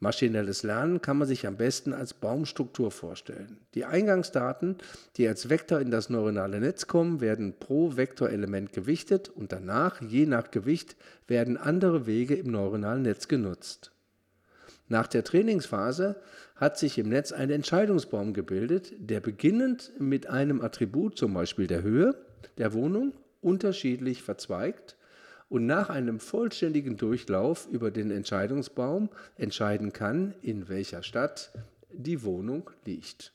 Maschinelles 0.00 0.64
Lernen 0.64 1.00
kann 1.00 1.16
man 1.16 1.26
sich 1.26 1.46
am 1.46 1.56
besten 1.56 1.94
als 1.94 2.12
Baumstruktur 2.12 2.90
vorstellen. 2.90 3.56
Die 3.74 3.86
Eingangsdaten, 3.86 4.76
die 5.16 5.26
als 5.26 5.48
Vektor 5.48 5.80
in 5.80 5.90
das 5.90 6.10
neuronale 6.10 6.60
Netz 6.60 6.86
kommen, 6.86 7.22
werden 7.22 7.54
pro 7.58 7.96
Vektorelement 7.96 8.74
gewichtet 8.74 9.30
und 9.30 9.52
danach, 9.52 10.02
je 10.02 10.26
nach 10.26 10.50
Gewicht, 10.50 10.96
werden 11.26 11.56
andere 11.56 12.06
Wege 12.06 12.34
im 12.34 12.50
neuronalen 12.50 13.02
Netz 13.02 13.28
genutzt. 13.28 13.93
Nach 14.88 15.06
der 15.06 15.24
Trainingsphase 15.24 16.16
hat 16.56 16.78
sich 16.78 16.98
im 16.98 17.08
Netz 17.08 17.32
ein 17.32 17.50
Entscheidungsbaum 17.50 18.34
gebildet, 18.34 18.92
der 18.98 19.20
beginnend 19.20 19.92
mit 19.98 20.28
einem 20.28 20.60
Attribut, 20.60 21.18
zum 21.18 21.34
Beispiel 21.34 21.66
der 21.66 21.82
Höhe 21.82 22.14
der 22.58 22.72
Wohnung, 22.74 23.14
unterschiedlich 23.40 24.22
verzweigt 24.22 24.96
und 25.48 25.66
nach 25.66 25.90
einem 25.90 26.20
vollständigen 26.20 26.96
Durchlauf 26.96 27.66
über 27.70 27.90
den 27.90 28.10
Entscheidungsbaum 28.10 29.08
entscheiden 29.36 29.92
kann, 29.92 30.34
in 30.42 30.68
welcher 30.68 31.02
Stadt 31.02 31.52
die 31.92 32.22
Wohnung 32.22 32.70
liegt. 32.84 33.32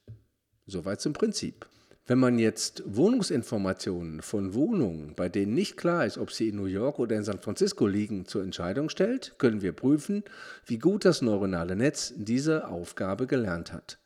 Soweit 0.65 1.01
zum 1.01 1.13
Prinzip. 1.13 1.65
Wenn 2.09 2.17
man 2.17 2.39
jetzt 2.39 2.81
Wohnungsinformationen 2.87 4.23
von 4.23 4.55
Wohnungen, 4.55 5.13
bei 5.15 5.29
denen 5.29 5.53
nicht 5.53 5.77
klar 5.77 6.07
ist, 6.07 6.17
ob 6.17 6.31
sie 6.31 6.49
in 6.49 6.55
New 6.55 6.65
York 6.65 6.97
oder 6.97 7.15
in 7.15 7.23
San 7.23 7.37
Francisco 7.37 7.85
liegen, 7.85 8.25
zur 8.25 8.41
Entscheidung 8.41 8.89
stellt, 8.89 9.35
können 9.37 9.61
wir 9.61 9.73
prüfen, 9.73 10.23
wie 10.65 10.79
gut 10.79 11.05
das 11.05 11.21
neuronale 11.21 11.75
Netz 11.75 12.11
diese 12.17 12.67
Aufgabe 12.67 13.27
gelernt 13.27 13.73
hat. 13.73 13.99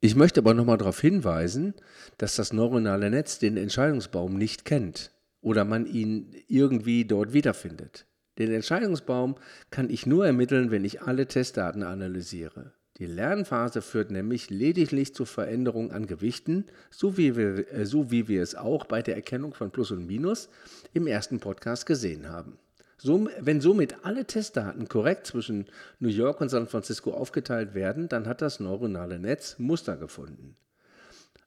Ich 0.00 0.14
möchte 0.16 0.40
aber 0.40 0.52
nochmal 0.52 0.76
darauf 0.76 1.00
hinweisen, 1.00 1.72
dass 2.18 2.36
das 2.36 2.52
neuronale 2.52 3.08
Netz 3.08 3.38
den 3.38 3.56
Entscheidungsbaum 3.56 4.36
nicht 4.36 4.66
kennt 4.66 5.12
oder 5.40 5.64
man 5.64 5.86
ihn 5.86 6.34
irgendwie 6.46 7.06
dort 7.06 7.32
wiederfindet. 7.32 8.04
Den 8.36 8.52
Entscheidungsbaum 8.52 9.36
kann 9.70 9.88
ich 9.88 10.04
nur 10.04 10.26
ermitteln, 10.26 10.70
wenn 10.70 10.84
ich 10.84 11.00
alle 11.00 11.24
Testdaten 11.24 11.82
analysiere. 11.82 12.74
Die 13.00 13.06
Lernphase 13.06 13.80
führt 13.80 14.10
nämlich 14.10 14.50
lediglich 14.50 15.14
zur 15.14 15.24
Veränderung 15.24 15.90
an 15.90 16.06
Gewichten, 16.06 16.66
so 16.90 17.16
wie, 17.16 17.34
wir, 17.34 17.72
äh, 17.72 17.86
so 17.86 18.10
wie 18.10 18.28
wir 18.28 18.42
es 18.42 18.54
auch 18.54 18.84
bei 18.84 19.00
der 19.00 19.16
Erkennung 19.16 19.54
von 19.54 19.70
Plus 19.70 19.90
und 19.90 20.06
Minus 20.06 20.50
im 20.92 21.06
ersten 21.06 21.40
Podcast 21.40 21.86
gesehen 21.86 22.28
haben. 22.28 22.58
So, 22.98 23.30
wenn 23.40 23.62
somit 23.62 24.04
alle 24.04 24.26
Testdaten 24.26 24.86
korrekt 24.86 25.26
zwischen 25.26 25.64
New 25.98 26.10
York 26.10 26.42
und 26.42 26.50
San 26.50 26.68
Francisco 26.68 27.14
aufgeteilt 27.14 27.74
werden, 27.74 28.10
dann 28.10 28.28
hat 28.28 28.42
das 28.42 28.60
neuronale 28.60 29.18
Netz 29.18 29.58
Muster 29.58 29.96
gefunden. 29.96 30.54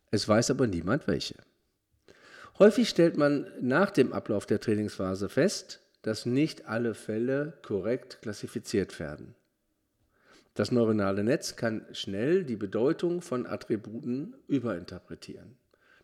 Es 0.09 0.27
weiß 0.27 0.49
aber 0.49 0.65
niemand 0.65 1.05
welche. 1.05 1.35
Häufig 2.57 2.89
stellt 2.89 3.15
man 3.15 3.45
nach 3.61 3.91
dem 3.91 4.11
Ablauf 4.11 4.47
der 4.47 4.59
Trainingsphase 4.59 5.29
fest, 5.29 5.81
dass 6.01 6.25
nicht 6.25 6.65
alle 6.65 6.95
Fälle 6.95 7.53
korrekt 7.61 8.23
klassifiziert 8.23 8.99
werden. 8.99 9.35
Das 10.55 10.71
neuronale 10.71 11.23
Netz 11.23 11.55
kann 11.55 11.85
schnell 11.93 12.43
die 12.43 12.55
Bedeutung 12.55 13.21
von 13.21 13.47
Attributen 13.47 14.35
überinterpretieren. 14.47 15.57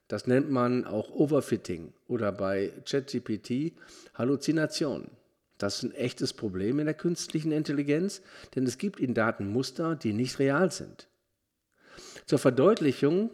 Das 0.08 0.26
nennt 0.26 0.50
man 0.50 0.86
auch 0.86 1.12
Overfitting 1.12 1.94
oder 2.08 2.32
bei 2.32 2.74
ChatGPT 2.84 3.74
Halluzination. 4.16 5.12
Das 5.60 5.76
ist 5.76 5.84
ein 5.84 5.96
echtes 5.96 6.34
Problem 6.34 6.80
in 6.80 6.86
der 6.86 6.96
künstlichen 6.96 7.52
Intelligenz, 7.52 8.24
denn 8.56 8.66
es 8.66 8.80
gibt 8.80 9.00
in 9.00 9.14
Daten 9.14 9.52
Muster, 9.52 9.96
die 9.96 10.14
nicht 10.14 10.40
real 10.40 10.72
sind. 10.72 11.08
Zur 12.26 12.40
Verdeutlichung, 12.40 13.30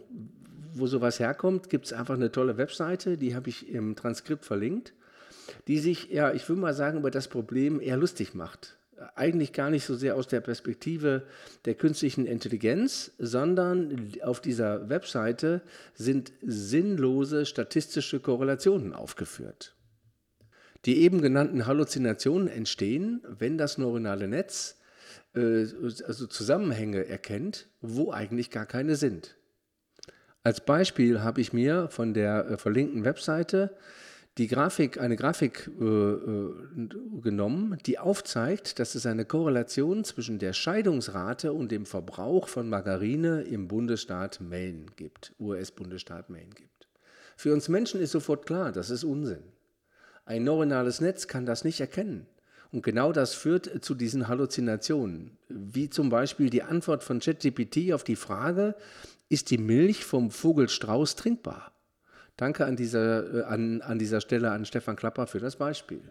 wo 0.74 0.86
sowas 0.86 1.18
herkommt, 1.18 1.70
gibt 1.70 1.86
es 1.86 1.92
einfach 1.94 2.14
eine 2.14 2.30
tolle 2.30 2.58
Webseite, 2.58 3.16
die 3.16 3.34
habe 3.34 3.48
ich 3.48 3.70
im 3.70 3.96
Transkript 3.96 4.44
verlinkt, 4.44 4.92
die 5.66 5.78
sich, 5.78 6.10
ja, 6.10 6.32
ich 6.34 6.46
würde 6.48 6.60
mal 6.60 6.74
sagen, 6.74 6.98
über 6.98 7.10
das 7.10 7.28
Problem 7.28 7.80
eher 7.80 7.96
lustig 7.96 8.34
macht. 8.34 8.75
Eigentlich 9.14 9.52
gar 9.52 9.70
nicht 9.70 9.84
so 9.84 9.94
sehr 9.94 10.16
aus 10.16 10.26
der 10.26 10.40
Perspektive 10.40 11.22
der 11.64 11.74
künstlichen 11.74 12.26
Intelligenz, 12.26 13.12
sondern 13.18 14.12
auf 14.22 14.40
dieser 14.40 14.88
Webseite 14.88 15.60
sind 15.94 16.32
sinnlose 16.42 17.46
statistische 17.46 18.20
Korrelationen 18.20 18.92
aufgeführt. 18.94 19.74
Die 20.84 21.02
eben 21.02 21.20
genannten 21.20 21.66
Halluzinationen 21.66 22.48
entstehen, 22.48 23.22
wenn 23.26 23.58
das 23.58 23.76
neuronale 23.76 24.28
Netz 24.28 24.76
äh, 25.34 25.66
also 26.06 26.26
Zusammenhänge 26.26 27.06
erkennt, 27.06 27.68
wo 27.80 28.12
eigentlich 28.12 28.50
gar 28.50 28.66
keine 28.66 28.96
sind. 28.96 29.36
Als 30.42 30.60
Beispiel 30.60 31.22
habe 31.22 31.40
ich 31.40 31.52
mir 31.52 31.88
von 31.90 32.14
der 32.14 32.48
äh, 32.48 32.56
verlinkten 32.56 33.04
Webseite 33.04 33.76
die 34.38 34.48
Grafik, 34.48 35.00
eine 35.00 35.16
Grafik 35.16 35.70
äh, 35.80 35.84
äh, 35.84 36.52
genommen, 37.22 37.78
die 37.86 37.98
aufzeigt, 37.98 38.78
dass 38.78 38.94
es 38.94 39.06
eine 39.06 39.24
Korrelation 39.24 40.04
zwischen 40.04 40.38
der 40.38 40.52
Scheidungsrate 40.52 41.52
und 41.54 41.72
dem 41.72 41.86
Verbrauch 41.86 42.48
von 42.48 42.68
Margarine 42.68 43.42
im 43.42 43.66
Bundesstaat 43.66 44.40
Maine 44.40 44.86
gibt, 44.96 45.34
US-Bundesstaat 45.40 46.28
Maine 46.28 46.50
gibt. 46.50 46.88
Für 47.36 47.54
uns 47.54 47.68
Menschen 47.68 48.00
ist 48.00 48.12
sofort 48.12 48.46
klar, 48.46 48.72
das 48.72 48.90
ist 48.90 49.04
Unsinn. 49.04 49.42
Ein 50.26 50.44
neuronales 50.44 51.00
Netz 51.00 51.28
kann 51.28 51.46
das 51.46 51.64
nicht 51.64 51.80
erkennen. 51.80 52.26
Und 52.72 52.82
genau 52.82 53.12
das 53.12 53.32
führt 53.32 53.84
zu 53.84 53.94
diesen 53.94 54.28
Halluzinationen, 54.28 55.38
wie 55.48 55.88
zum 55.88 56.10
Beispiel 56.10 56.50
die 56.50 56.62
Antwort 56.62 57.04
von 57.04 57.20
ChatGPT 57.20 57.92
auf 57.92 58.04
die 58.04 58.16
Frage, 58.16 58.74
ist 59.28 59.50
die 59.50 59.58
Milch 59.58 60.04
vom 60.04 60.30
Vogelstrauß 60.30 61.16
trinkbar? 61.16 61.72
Danke 62.36 62.66
an 62.66 62.76
dieser, 62.76 63.34
äh, 63.34 63.42
an, 63.44 63.82
an 63.82 63.98
dieser 63.98 64.20
Stelle 64.20 64.50
an 64.50 64.64
Stefan 64.64 64.96
Klapper 64.96 65.26
für 65.26 65.40
das 65.40 65.56
Beispiel. 65.56 66.02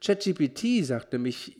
ChatGPT 0.00 0.84
sagt 0.84 1.12
nämlich, 1.12 1.56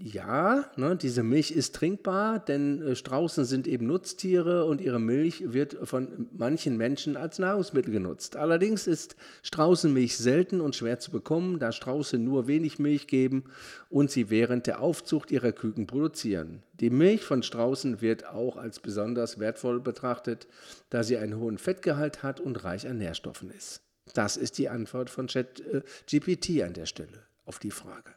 ja, 0.00 0.64
ne, 0.76 0.96
diese 0.96 1.22
Milch 1.22 1.52
ist 1.52 1.76
trinkbar, 1.76 2.40
denn 2.40 2.82
äh, 2.82 2.96
Straußen 2.96 3.44
sind 3.44 3.68
eben 3.68 3.86
Nutztiere 3.86 4.64
und 4.64 4.80
ihre 4.80 4.98
Milch 4.98 5.52
wird 5.52 5.76
von 5.84 6.28
manchen 6.36 6.76
Menschen 6.76 7.16
als 7.16 7.38
Nahrungsmittel 7.38 7.92
genutzt. 7.92 8.34
Allerdings 8.34 8.88
ist 8.88 9.14
Straußenmilch 9.42 10.16
selten 10.16 10.60
und 10.60 10.74
schwer 10.74 10.98
zu 10.98 11.12
bekommen, 11.12 11.60
da 11.60 11.70
Strauße 11.70 12.18
nur 12.18 12.48
wenig 12.48 12.80
Milch 12.80 13.06
geben 13.06 13.44
und 13.88 14.10
sie 14.10 14.30
während 14.30 14.66
der 14.66 14.80
Aufzucht 14.80 15.30
ihrer 15.30 15.52
Küken 15.52 15.86
produzieren. 15.86 16.62
Die 16.80 16.90
Milch 16.90 17.22
von 17.22 17.44
Straußen 17.44 18.00
wird 18.00 18.26
auch 18.26 18.56
als 18.56 18.80
besonders 18.80 19.38
wertvoll 19.38 19.78
betrachtet, 19.78 20.48
da 20.90 21.04
sie 21.04 21.18
einen 21.18 21.38
hohen 21.38 21.58
Fettgehalt 21.58 22.24
hat 22.24 22.40
und 22.40 22.64
reich 22.64 22.88
an 22.88 22.98
Nährstoffen 22.98 23.50
ist. 23.50 23.82
Das 24.14 24.36
ist 24.36 24.58
die 24.58 24.68
Antwort 24.68 25.10
von 25.10 25.28
ChatGPT 25.28 26.50
äh, 26.50 26.62
an 26.64 26.72
der 26.72 26.86
Stelle 26.86 27.26
auf 27.44 27.58
die 27.58 27.70
Frage. 27.70 28.10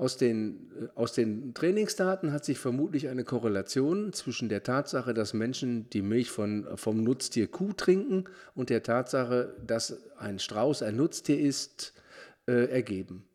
Aus 0.00 0.16
den, 0.16 0.70
äh, 0.80 0.88
aus 0.94 1.12
den 1.12 1.52
Trainingsdaten 1.52 2.32
hat 2.32 2.46
sich 2.46 2.58
vermutlich 2.58 3.08
eine 3.08 3.22
Korrelation 3.22 4.14
zwischen 4.14 4.48
der 4.48 4.62
Tatsache, 4.62 5.12
dass 5.12 5.34
Menschen 5.34 5.90
die 5.90 6.00
Milch 6.00 6.30
von, 6.30 6.66
vom 6.76 7.04
Nutztier 7.04 7.48
Kuh 7.48 7.74
trinken 7.74 8.24
und 8.54 8.70
der 8.70 8.82
Tatsache, 8.82 9.54
dass 9.66 9.98
ein 10.16 10.38
Strauß 10.38 10.82
ein 10.84 10.96
Nutztier 10.96 11.38
ist, 11.38 11.92
äh, 12.46 12.70
ergeben. 12.70 13.26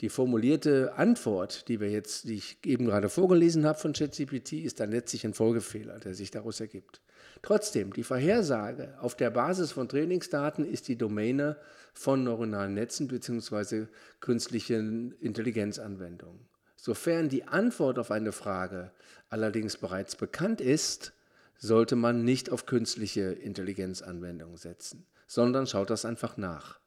Die 0.00 0.08
formulierte 0.08 0.94
Antwort, 0.94 1.68
die 1.68 1.78
wir 1.78 1.88
jetzt, 1.88 2.24
die 2.24 2.34
ich 2.34 2.58
eben 2.66 2.86
gerade 2.86 3.10
vorgelesen 3.10 3.64
habe 3.64 3.78
von 3.78 3.92
ChatGPT, 3.92 4.54
ist 4.54 4.80
dann 4.80 4.90
letztlich 4.90 5.24
ein 5.24 5.34
Folgefehler, 5.34 6.00
der 6.00 6.14
sich 6.14 6.32
daraus 6.32 6.58
ergibt. 6.58 7.00
Trotzdem, 7.42 7.92
die 7.92 8.04
Vorhersage 8.04 8.96
auf 9.00 9.14
der 9.14 9.30
Basis 9.30 9.72
von 9.72 9.88
Trainingsdaten 9.88 10.64
ist 10.64 10.88
die 10.88 10.96
Domäne 10.96 11.56
von 11.94 12.24
neuronalen 12.24 12.74
Netzen 12.74 13.08
bzw. 13.08 13.86
künstlichen 14.20 15.12
Intelligenzanwendungen. 15.20 16.48
Sofern 16.76 17.28
die 17.28 17.44
Antwort 17.44 17.98
auf 17.98 18.10
eine 18.10 18.32
Frage 18.32 18.92
allerdings 19.28 19.76
bereits 19.76 20.16
bekannt 20.16 20.60
ist, 20.60 21.12
sollte 21.58 21.96
man 21.96 22.24
nicht 22.24 22.50
auf 22.50 22.66
künstliche 22.66 23.32
Intelligenzanwendungen 23.32 24.56
setzen, 24.56 25.06
sondern 25.26 25.66
schaut 25.66 25.90
das 25.90 26.04
einfach 26.04 26.36
nach. 26.36 26.78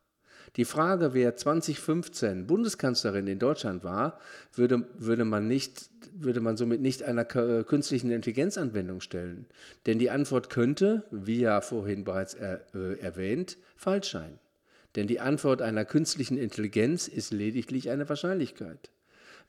Die 0.57 0.65
Frage, 0.65 1.13
wer 1.13 1.37
2015 1.37 2.45
Bundeskanzlerin 2.45 3.27
in 3.27 3.39
Deutschland 3.39 3.85
war, 3.85 4.19
würde, 4.53 4.85
würde, 4.97 5.23
man, 5.23 5.47
nicht, 5.47 5.89
würde 6.13 6.41
man 6.41 6.57
somit 6.57 6.81
nicht 6.81 7.03
einer 7.03 7.23
künstlichen 7.23 8.11
Intelligenzanwendung 8.11 8.99
stellen. 8.99 9.45
Denn 9.85 9.97
die 9.97 10.09
Antwort 10.09 10.49
könnte, 10.49 11.03
wie 11.09 11.39
ja 11.39 11.61
vorhin 11.61 12.03
bereits 12.03 12.33
er, 12.33 12.65
äh, 12.75 12.99
erwähnt, 12.99 13.57
falsch 13.77 14.11
sein. 14.11 14.39
Denn 14.95 15.07
die 15.07 15.21
Antwort 15.21 15.61
einer 15.61 15.85
künstlichen 15.85 16.37
Intelligenz 16.37 17.07
ist 17.07 17.31
lediglich 17.31 17.89
eine 17.89 18.09
Wahrscheinlichkeit. 18.09 18.91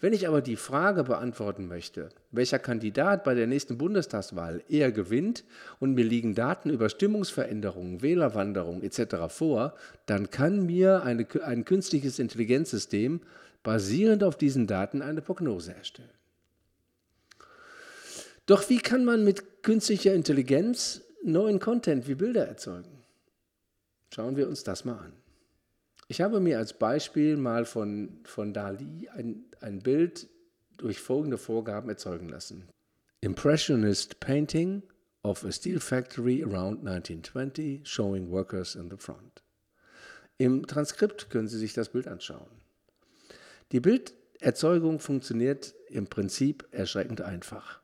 Wenn 0.01 0.13
ich 0.13 0.27
aber 0.27 0.41
die 0.41 0.57
Frage 0.57 1.05
beantworten 1.05 1.69
möchte, 1.69 2.09
welcher 2.31 2.59
Kandidat 2.59 3.25
bei 3.25 3.35
der 3.35 3.47
nächsten 3.47 3.79
Bundestagswahl 3.79 4.63
eher 4.69 4.91
gewinnt 4.91 5.45
und 5.79 5.95
mir 5.95 6.05
liegen 6.05 6.35
Daten 6.35 6.71
über 6.71 6.89
Stimmungsveränderungen, 6.89 8.03
Wählerwanderung 8.03 8.83
etc. 8.83 9.29
vor, 9.29 9.75
dann 10.07 10.31
kann 10.31 10.67
mir 10.67 11.03
eine, 11.05 11.27
ein 11.45 11.65
künstliches 11.65 12.19
Intelligenzsystem 12.19 13.21
basierend 13.63 14.25
auf 14.25 14.37
diesen 14.37 14.67
Daten 14.67 15.03
eine 15.03 15.23
Prognose 15.23 15.75
erstellen. 15.75 16.11
Doch 18.47 18.69
wie 18.69 18.79
kann 18.79 19.05
man 19.05 19.25
mit 19.25 19.63
künstlicher 19.63 20.15
Intelligenz 20.15 21.03
neuen 21.23 21.61
Content 21.61 22.09
wie 22.09 22.17
Bilder 22.17 22.47
erzeugen? 22.47 23.05
Schauen 24.13 24.37
wir 24.37 24.49
uns 24.49 24.65
das 24.65 24.85
mal 24.85 24.99
an. 24.99 25.22
Ich 26.13 26.21
habe 26.21 26.41
mir 26.41 26.59
als 26.59 26.75
Beispiel 26.75 27.39
mal 27.39 27.65
von, 27.65 28.19
von 28.25 28.53
Dali 28.53 29.09
ein, 29.15 29.47
ein 29.63 29.79
Bild 29.79 30.29
durch 30.77 31.01
folgende 31.01 31.39
Vorgaben 31.39 31.89
erzeugen 31.89 32.29
lassen. 32.29 32.69
Impressionist 33.23 34.21
painting 34.21 34.83
of 35.23 35.43
a 35.43 35.51
steel 35.51 35.81
factory 35.81 36.45
around 36.45 36.87
1920 36.87 37.89
showing 37.89 38.31
workers 38.31 38.75
in 38.75 38.91
the 38.91 38.99
front. 38.99 39.43
Im 40.37 40.67
Transkript 40.67 41.31
können 41.31 41.49
Sie 41.49 41.57
sich 41.57 41.73
das 41.73 41.89
Bild 41.89 42.07
anschauen. 42.07 42.51
Die 43.73 43.81
Bilderzeugung 43.81 44.99
funktioniert 44.99 45.75
im 45.89 46.09
Prinzip 46.09 46.69
erschreckend 46.73 47.23
einfach. 47.23 47.81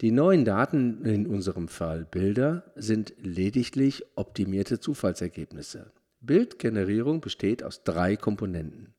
Die 0.00 0.12
neuen 0.12 0.46
Daten, 0.46 1.04
in 1.04 1.26
unserem 1.26 1.68
Fall 1.68 2.06
Bilder, 2.06 2.72
sind 2.74 3.12
lediglich 3.18 4.02
optimierte 4.16 4.80
Zufallsergebnisse. 4.80 5.92
Bildgenerierung 6.26 7.20
besteht 7.20 7.62
aus 7.62 7.84
drei 7.84 8.16
Komponenten. 8.16 8.94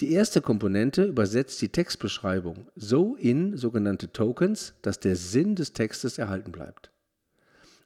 Die 0.00 0.12
erste 0.12 0.40
Komponente 0.40 1.04
übersetzt 1.04 1.62
die 1.62 1.68
Textbeschreibung 1.68 2.68
so 2.74 3.14
in 3.14 3.56
sogenannte 3.56 4.12
Tokens, 4.12 4.74
dass 4.82 4.98
der 4.98 5.14
Sinn 5.14 5.54
des 5.54 5.72
Textes 5.72 6.18
erhalten 6.18 6.50
bleibt. 6.50 6.90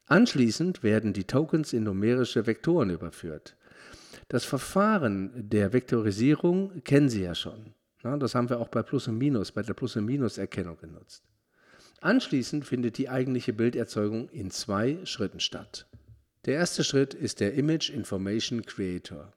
Anschließend 0.07 0.83
werden 0.83 1.13
die 1.13 1.25
Tokens 1.25 1.75
in 1.75 1.85
numerische 1.85 2.47
Vektoren 2.47 2.89
überführt. 2.89 3.57
Das 4.29 4.45
Verfahren 4.45 5.51
der 5.51 5.75
Vektorisierung 5.75 6.83
kennen 6.83 7.11
Sie 7.11 7.23
ja 7.23 7.35
schon. 7.35 7.75
Das 8.03 8.35
haben 8.35 8.49
wir 8.49 8.59
auch 8.59 8.69
bei 8.69 8.83
Plus 8.83 9.07
und 9.09 9.19
Minus, 9.19 9.53
bei 9.53 9.63
der 9.63 9.75
Plus- 9.75 9.97
und 9.97 10.07
Minus-Erkennung 10.07 10.79
genutzt. 10.79 11.25
Anschließend 12.01 12.65
findet 12.65 12.97
die 12.97 13.09
eigentliche 13.09 13.53
Bilderzeugung 13.53 14.29
in 14.31 14.51
zwei 14.51 14.99
Schritten 15.05 15.41
statt. 15.41 15.87
Der 16.49 16.57
erste 16.57 16.83
Schritt 16.83 17.13
ist 17.13 17.41
der 17.41 17.53
Image 17.53 17.91
Information 17.91 18.65
Creator. 18.65 19.35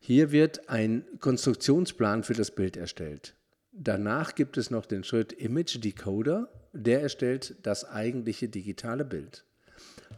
Hier 0.00 0.32
wird 0.32 0.68
ein 0.68 1.04
Konstruktionsplan 1.20 2.24
für 2.24 2.32
das 2.32 2.50
Bild 2.50 2.76
erstellt. 2.76 3.36
Danach 3.70 4.34
gibt 4.34 4.56
es 4.56 4.68
noch 4.68 4.86
den 4.86 5.04
Schritt 5.04 5.32
Image 5.32 5.78
Decoder, 5.84 6.48
der 6.72 7.00
erstellt 7.00 7.54
das 7.62 7.84
eigentliche 7.84 8.48
digitale 8.48 9.04
Bild. 9.04 9.44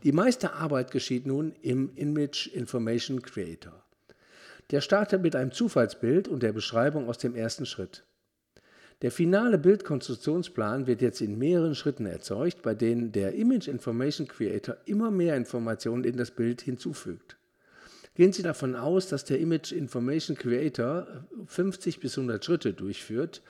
Die 0.02 0.12
meiste 0.12 0.54
Arbeit 0.54 0.92
geschieht 0.92 1.26
nun 1.26 1.52
im 1.60 1.94
Image 1.94 2.46
Information 2.46 3.20
Creator. 3.20 3.84
Der 4.70 4.80
startet 4.80 5.20
mit 5.20 5.36
einem 5.36 5.52
Zufallsbild 5.52 6.26
und 6.26 6.42
der 6.42 6.54
Beschreibung 6.54 7.10
aus 7.10 7.18
dem 7.18 7.34
ersten 7.34 7.66
Schritt. 7.66 8.06
Der 9.00 9.12
finale 9.12 9.58
Bildkonstruktionsplan 9.58 10.88
wird 10.88 11.02
jetzt 11.02 11.20
in 11.20 11.38
mehreren 11.38 11.76
Schritten 11.76 12.04
erzeugt, 12.04 12.62
bei 12.62 12.74
denen 12.74 13.12
der 13.12 13.34
Image 13.34 13.68
Information 13.68 14.26
Creator 14.26 14.76
immer 14.86 15.12
mehr 15.12 15.36
Informationen 15.36 16.02
in 16.02 16.16
das 16.16 16.32
Bild 16.32 16.62
hinzufügt. 16.62 17.36
Gehen 18.16 18.32
Sie 18.32 18.42
davon 18.42 18.74
aus, 18.74 19.06
dass 19.06 19.24
der 19.24 19.38
Image 19.38 19.70
Information 19.70 20.36
Creator 20.36 21.06
50 21.46 22.00
bis 22.00 22.18
100 22.18 22.44
Schritte 22.44 22.72
durchführt, 22.74 23.40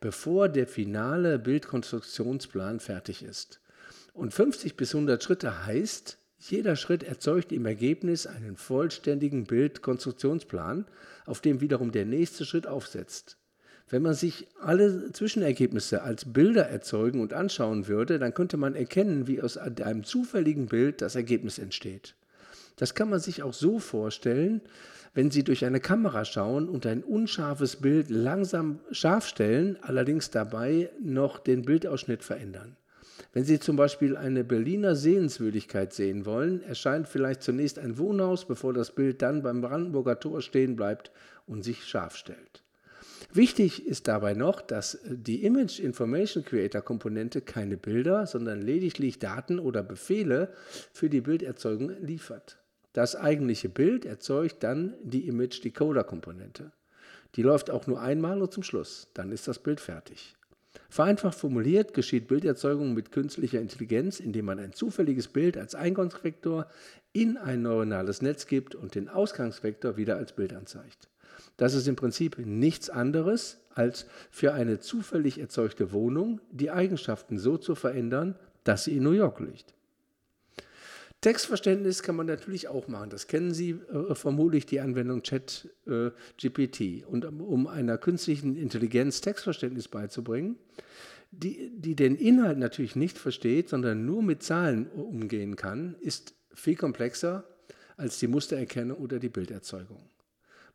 bevor 0.00 0.48
der 0.48 0.66
finale 0.66 1.38
Bildkonstruktionsplan 1.38 2.80
fertig 2.80 3.22
ist. 3.22 3.60
Und 4.14 4.32
50 4.32 4.78
bis 4.78 4.94
100 4.94 5.22
Schritte 5.22 5.66
heißt, 5.66 6.16
jeder 6.38 6.76
Schritt 6.76 7.02
erzeugt 7.02 7.52
im 7.52 7.66
Ergebnis 7.66 8.26
einen 8.26 8.56
vollständigen 8.56 9.44
Bildkonstruktionsplan, 9.44 10.86
auf 11.26 11.42
dem 11.42 11.60
wiederum 11.60 11.92
der 11.92 12.06
nächste 12.06 12.46
Schritt 12.46 12.66
aufsetzt. 12.66 13.36
Wenn 13.90 14.02
man 14.02 14.14
sich 14.14 14.48
alle 14.60 15.12
Zwischenergebnisse 15.12 16.02
als 16.02 16.32
Bilder 16.32 16.68
erzeugen 16.68 17.20
und 17.20 17.34
anschauen 17.34 17.86
würde, 17.86 18.18
dann 18.18 18.32
könnte 18.32 18.56
man 18.56 18.74
erkennen, 18.74 19.26
wie 19.26 19.42
aus 19.42 19.58
einem 19.58 20.04
zufälligen 20.04 20.66
Bild 20.66 21.02
das 21.02 21.16
Ergebnis 21.16 21.58
entsteht. 21.58 22.14
Das 22.76 22.94
kann 22.94 23.10
man 23.10 23.20
sich 23.20 23.42
auch 23.42 23.52
so 23.52 23.78
vorstellen, 23.78 24.62
wenn 25.12 25.30
Sie 25.30 25.44
durch 25.44 25.64
eine 25.64 25.78
Kamera 25.78 26.24
schauen 26.24 26.68
und 26.68 26.86
ein 26.86 27.04
unscharfes 27.04 27.76
Bild 27.76 28.10
langsam 28.10 28.80
scharf 28.90 29.28
stellen, 29.28 29.78
allerdings 29.82 30.30
dabei 30.30 30.90
noch 31.00 31.38
den 31.38 31.62
Bildausschnitt 31.62 32.24
verändern. 32.24 32.76
Wenn 33.32 33.44
Sie 33.44 33.60
zum 33.60 33.76
Beispiel 33.76 34.16
eine 34.16 34.42
Berliner 34.42 34.96
Sehenswürdigkeit 34.96 35.92
sehen 35.92 36.26
wollen, 36.26 36.62
erscheint 36.62 37.06
vielleicht 37.06 37.42
zunächst 37.42 37.78
ein 37.78 37.96
Wohnhaus, 37.98 38.44
bevor 38.44 38.72
das 38.72 38.92
Bild 38.92 39.22
dann 39.22 39.42
beim 39.42 39.60
Brandenburger 39.60 40.18
Tor 40.18 40.40
stehen 40.40 40.74
bleibt 40.74 41.12
und 41.46 41.62
sich 41.62 41.84
scharf 41.84 42.16
stellt. 42.16 42.63
Wichtig 43.36 43.84
ist 43.84 44.06
dabei 44.06 44.34
noch, 44.34 44.60
dass 44.60 45.00
die 45.04 45.44
Image 45.44 45.80
Information 45.80 46.44
Creator 46.44 46.82
Komponente 46.82 47.40
keine 47.40 47.76
Bilder, 47.76 48.28
sondern 48.28 48.62
lediglich 48.62 49.18
Daten 49.18 49.58
oder 49.58 49.82
Befehle 49.82 50.52
für 50.92 51.10
die 51.10 51.20
Bilderzeugung 51.20 51.90
liefert. 52.00 52.58
Das 52.92 53.16
eigentliche 53.16 53.68
Bild 53.68 54.04
erzeugt 54.04 54.62
dann 54.62 54.94
die 55.02 55.26
Image 55.26 55.64
Decoder 55.64 56.04
Komponente. 56.04 56.70
Die 57.34 57.42
läuft 57.42 57.70
auch 57.70 57.88
nur 57.88 58.00
einmal 58.00 58.40
und 58.40 58.52
zum 58.52 58.62
Schluss, 58.62 59.08
dann 59.14 59.32
ist 59.32 59.48
das 59.48 59.58
Bild 59.58 59.80
fertig. 59.80 60.36
Vereinfacht 60.88 61.36
formuliert 61.36 61.92
geschieht 61.92 62.28
Bilderzeugung 62.28 62.94
mit 62.94 63.10
künstlicher 63.10 63.60
Intelligenz, 63.60 64.20
indem 64.20 64.44
man 64.44 64.60
ein 64.60 64.74
zufälliges 64.74 65.26
Bild 65.26 65.56
als 65.56 65.74
Eingangsvektor 65.74 66.68
in 67.12 67.36
ein 67.36 67.62
neuronales 67.62 68.22
Netz 68.22 68.46
gibt 68.46 68.76
und 68.76 68.94
den 68.94 69.08
Ausgangsvektor 69.08 69.96
wieder 69.96 70.18
als 70.18 70.34
Bild 70.34 70.52
anzeigt. 70.52 71.08
Das 71.56 71.74
ist 71.74 71.86
im 71.86 71.96
Prinzip 71.96 72.38
nichts 72.38 72.90
anderes, 72.90 73.58
als 73.74 74.06
für 74.30 74.54
eine 74.54 74.80
zufällig 74.80 75.38
erzeugte 75.38 75.92
Wohnung 75.92 76.40
die 76.50 76.70
Eigenschaften 76.70 77.38
so 77.38 77.56
zu 77.56 77.74
verändern, 77.74 78.36
dass 78.64 78.84
sie 78.84 78.96
in 78.96 79.02
New 79.02 79.12
York 79.12 79.40
liegt. 79.40 79.74
Textverständnis 81.20 82.02
kann 82.02 82.16
man 82.16 82.26
natürlich 82.26 82.68
auch 82.68 82.86
machen. 82.86 83.08
Das 83.08 83.26
kennen 83.26 83.54
Sie 83.54 83.70
äh, 83.70 84.14
vermutlich 84.14 84.66
die 84.66 84.80
Anwendung 84.80 85.22
Chat 85.22 85.70
äh. 85.86 86.10
Und 87.06 87.24
um 87.24 87.66
einer 87.66 87.96
künstlichen 87.96 88.56
Intelligenz 88.56 89.22
Textverständnis 89.22 89.88
beizubringen, 89.88 90.56
die, 91.30 91.72
die 91.74 91.96
den 91.96 92.14
Inhalt 92.16 92.58
natürlich 92.58 92.94
nicht 92.94 93.16
versteht, 93.16 93.70
sondern 93.70 94.04
nur 94.04 94.22
mit 94.22 94.42
Zahlen 94.42 94.86
umgehen 94.90 95.56
kann, 95.56 95.96
ist 96.00 96.34
viel 96.52 96.76
komplexer 96.76 97.44
als 97.96 98.18
die 98.18 98.28
Mustererkennung 98.28 98.98
oder 98.98 99.18
die 99.18 99.30
Bilderzeugung. 99.30 100.02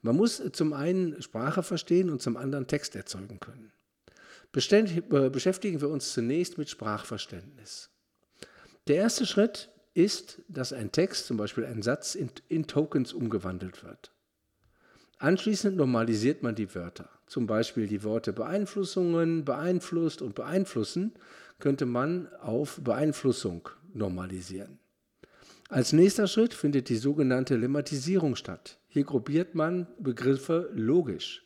Man 0.02 0.16
muss 0.16 0.42
zum 0.54 0.74
einen 0.74 1.22
Sprache 1.22 1.64
verstehen 1.64 2.10
und 2.10 2.22
zum 2.22 2.38
anderen 2.38 2.68
Text 2.68 2.96
erzeugen 2.96 3.40
können. 3.40 3.72
Äh, 4.54 5.30
beschäftigen 5.30 5.82
wir 5.82 5.90
uns 5.90 6.14
zunächst 6.14 6.58
mit 6.58 6.70
Sprachverständnis. 6.70 7.90
Der 8.88 8.96
erste 8.96 9.26
Schritt 9.26 9.70
ist, 9.94 10.42
dass 10.48 10.74
ein 10.74 10.92
Text, 10.92 11.28
zum 11.28 11.38
Beispiel 11.38 11.66
ein 11.66 11.82
Satz, 11.82 12.16
in, 12.16 12.32
in 12.48 12.66
Tokens 12.66 13.14
umgewandelt 13.14 13.84
wird. 13.84 14.12
Anschließend 15.20 15.76
normalisiert 15.76 16.44
man 16.44 16.56
die 16.56 16.74
Wörter. 16.74 17.10
Zum 17.28 17.46
Beispiel 17.46 17.88
die 17.88 18.04
Worte 18.04 18.34
Beeinflussungen, 18.34 19.44
beeinflusst 19.46 20.22
und 20.22 20.34
beeinflussen 20.34 21.14
könnte 21.60 21.86
man 21.86 22.34
auf 22.36 22.80
Beeinflussung 22.82 23.70
normalisieren. 23.94 24.80
Als 25.72 25.94
nächster 25.94 26.26
Schritt 26.26 26.56
findet 26.56 26.90
die 26.90 26.96
sogenannte 26.96 27.56
Lemmatisierung 27.56 28.36
statt. 28.36 28.80
Hier 28.88 29.04
gruppiert 29.04 29.54
man 29.54 29.86
Begriffe 30.00 30.72
logisch. 30.74 31.44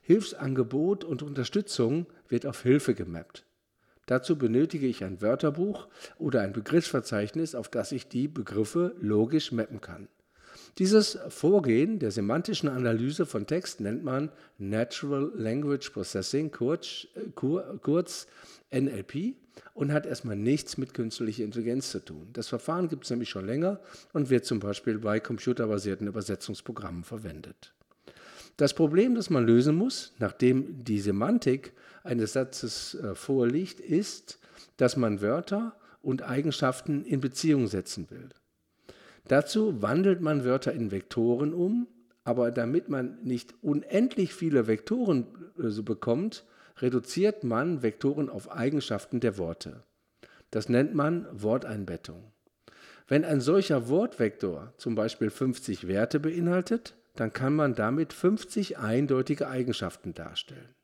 Hilfsangebot 0.00 1.04
und 1.04 1.22
Unterstützung 1.22 2.06
wird 2.28 2.46
auf 2.46 2.62
Hilfe 2.62 2.94
gemappt. 2.94 3.44
Dazu 4.06 4.38
benötige 4.38 4.86
ich 4.86 5.04
ein 5.04 5.20
Wörterbuch 5.20 5.86
oder 6.16 6.40
ein 6.40 6.54
Begriffsverzeichnis, 6.54 7.54
auf 7.54 7.68
das 7.68 7.92
ich 7.92 8.08
die 8.08 8.26
Begriffe 8.26 8.96
logisch 9.02 9.52
mappen 9.52 9.82
kann. 9.82 10.08
Dieses 10.78 11.18
Vorgehen 11.28 11.98
der 11.98 12.10
semantischen 12.10 12.70
Analyse 12.70 13.26
von 13.26 13.46
Text 13.46 13.80
nennt 13.80 14.02
man 14.02 14.30
Natural 14.56 15.30
Language 15.34 15.90
Processing, 15.90 16.50
kurz, 16.50 17.06
kurz 17.34 18.28
NLP, 18.70 19.36
und 19.74 19.92
hat 19.92 20.06
erstmal 20.06 20.36
nichts 20.36 20.76
mit 20.78 20.94
künstlicher 20.94 21.44
Intelligenz 21.44 21.90
zu 21.90 22.04
tun. 22.04 22.28
Das 22.32 22.48
Verfahren 22.48 22.88
gibt 22.88 23.04
es 23.04 23.10
nämlich 23.10 23.28
schon 23.28 23.46
länger 23.46 23.80
und 24.12 24.30
wird 24.30 24.44
zum 24.44 24.60
Beispiel 24.60 24.98
bei 24.98 25.20
computerbasierten 25.20 26.06
Übersetzungsprogrammen 26.06 27.04
verwendet. 27.04 27.72
Das 28.56 28.74
Problem, 28.74 29.14
das 29.14 29.30
man 29.30 29.46
lösen 29.46 29.76
muss, 29.76 30.12
nachdem 30.18 30.82
die 30.82 30.98
Semantik 30.98 31.72
eines 32.02 32.32
Satzes 32.32 32.94
äh, 32.94 33.14
vorliegt, 33.14 33.78
ist, 33.78 34.40
dass 34.78 34.96
man 34.96 35.20
Wörter 35.20 35.76
und 36.02 36.22
Eigenschaften 36.22 37.04
in 37.04 37.20
Beziehung 37.20 37.68
setzen 37.68 38.10
will. 38.10 38.30
Dazu 39.28 39.80
wandelt 39.82 40.20
man 40.20 40.44
Wörter 40.44 40.72
in 40.72 40.90
Vektoren 40.90 41.52
um, 41.52 41.86
aber 42.24 42.50
damit 42.50 42.88
man 42.88 43.22
nicht 43.22 43.54
unendlich 43.62 44.34
viele 44.34 44.66
Vektoren 44.66 45.26
äh, 45.58 45.82
bekommt, 45.82 46.44
reduziert 46.80 47.44
man 47.44 47.82
Vektoren 47.82 48.28
auf 48.28 48.50
Eigenschaften 48.50 49.20
der 49.20 49.38
Worte. 49.38 49.82
Das 50.50 50.68
nennt 50.68 50.94
man 50.94 51.26
Worteinbettung. 51.32 52.32
Wenn 53.06 53.24
ein 53.24 53.40
solcher 53.40 53.88
Wortvektor 53.88 54.72
zum 54.76 54.94
Beispiel 54.94 55.30
50 55.30 55.88
Werte 55.88 56.20
beinhaltet, 56.20 56.94
dann 57.16 57.32
kann 57.32 57.54
man 57.54 57.74
damit 57.74 58.12
50 58.12 58.78
eindeutige 58.78 59.48
Eigenschaften 59.48 60.14
darstellen. 60.14 60.74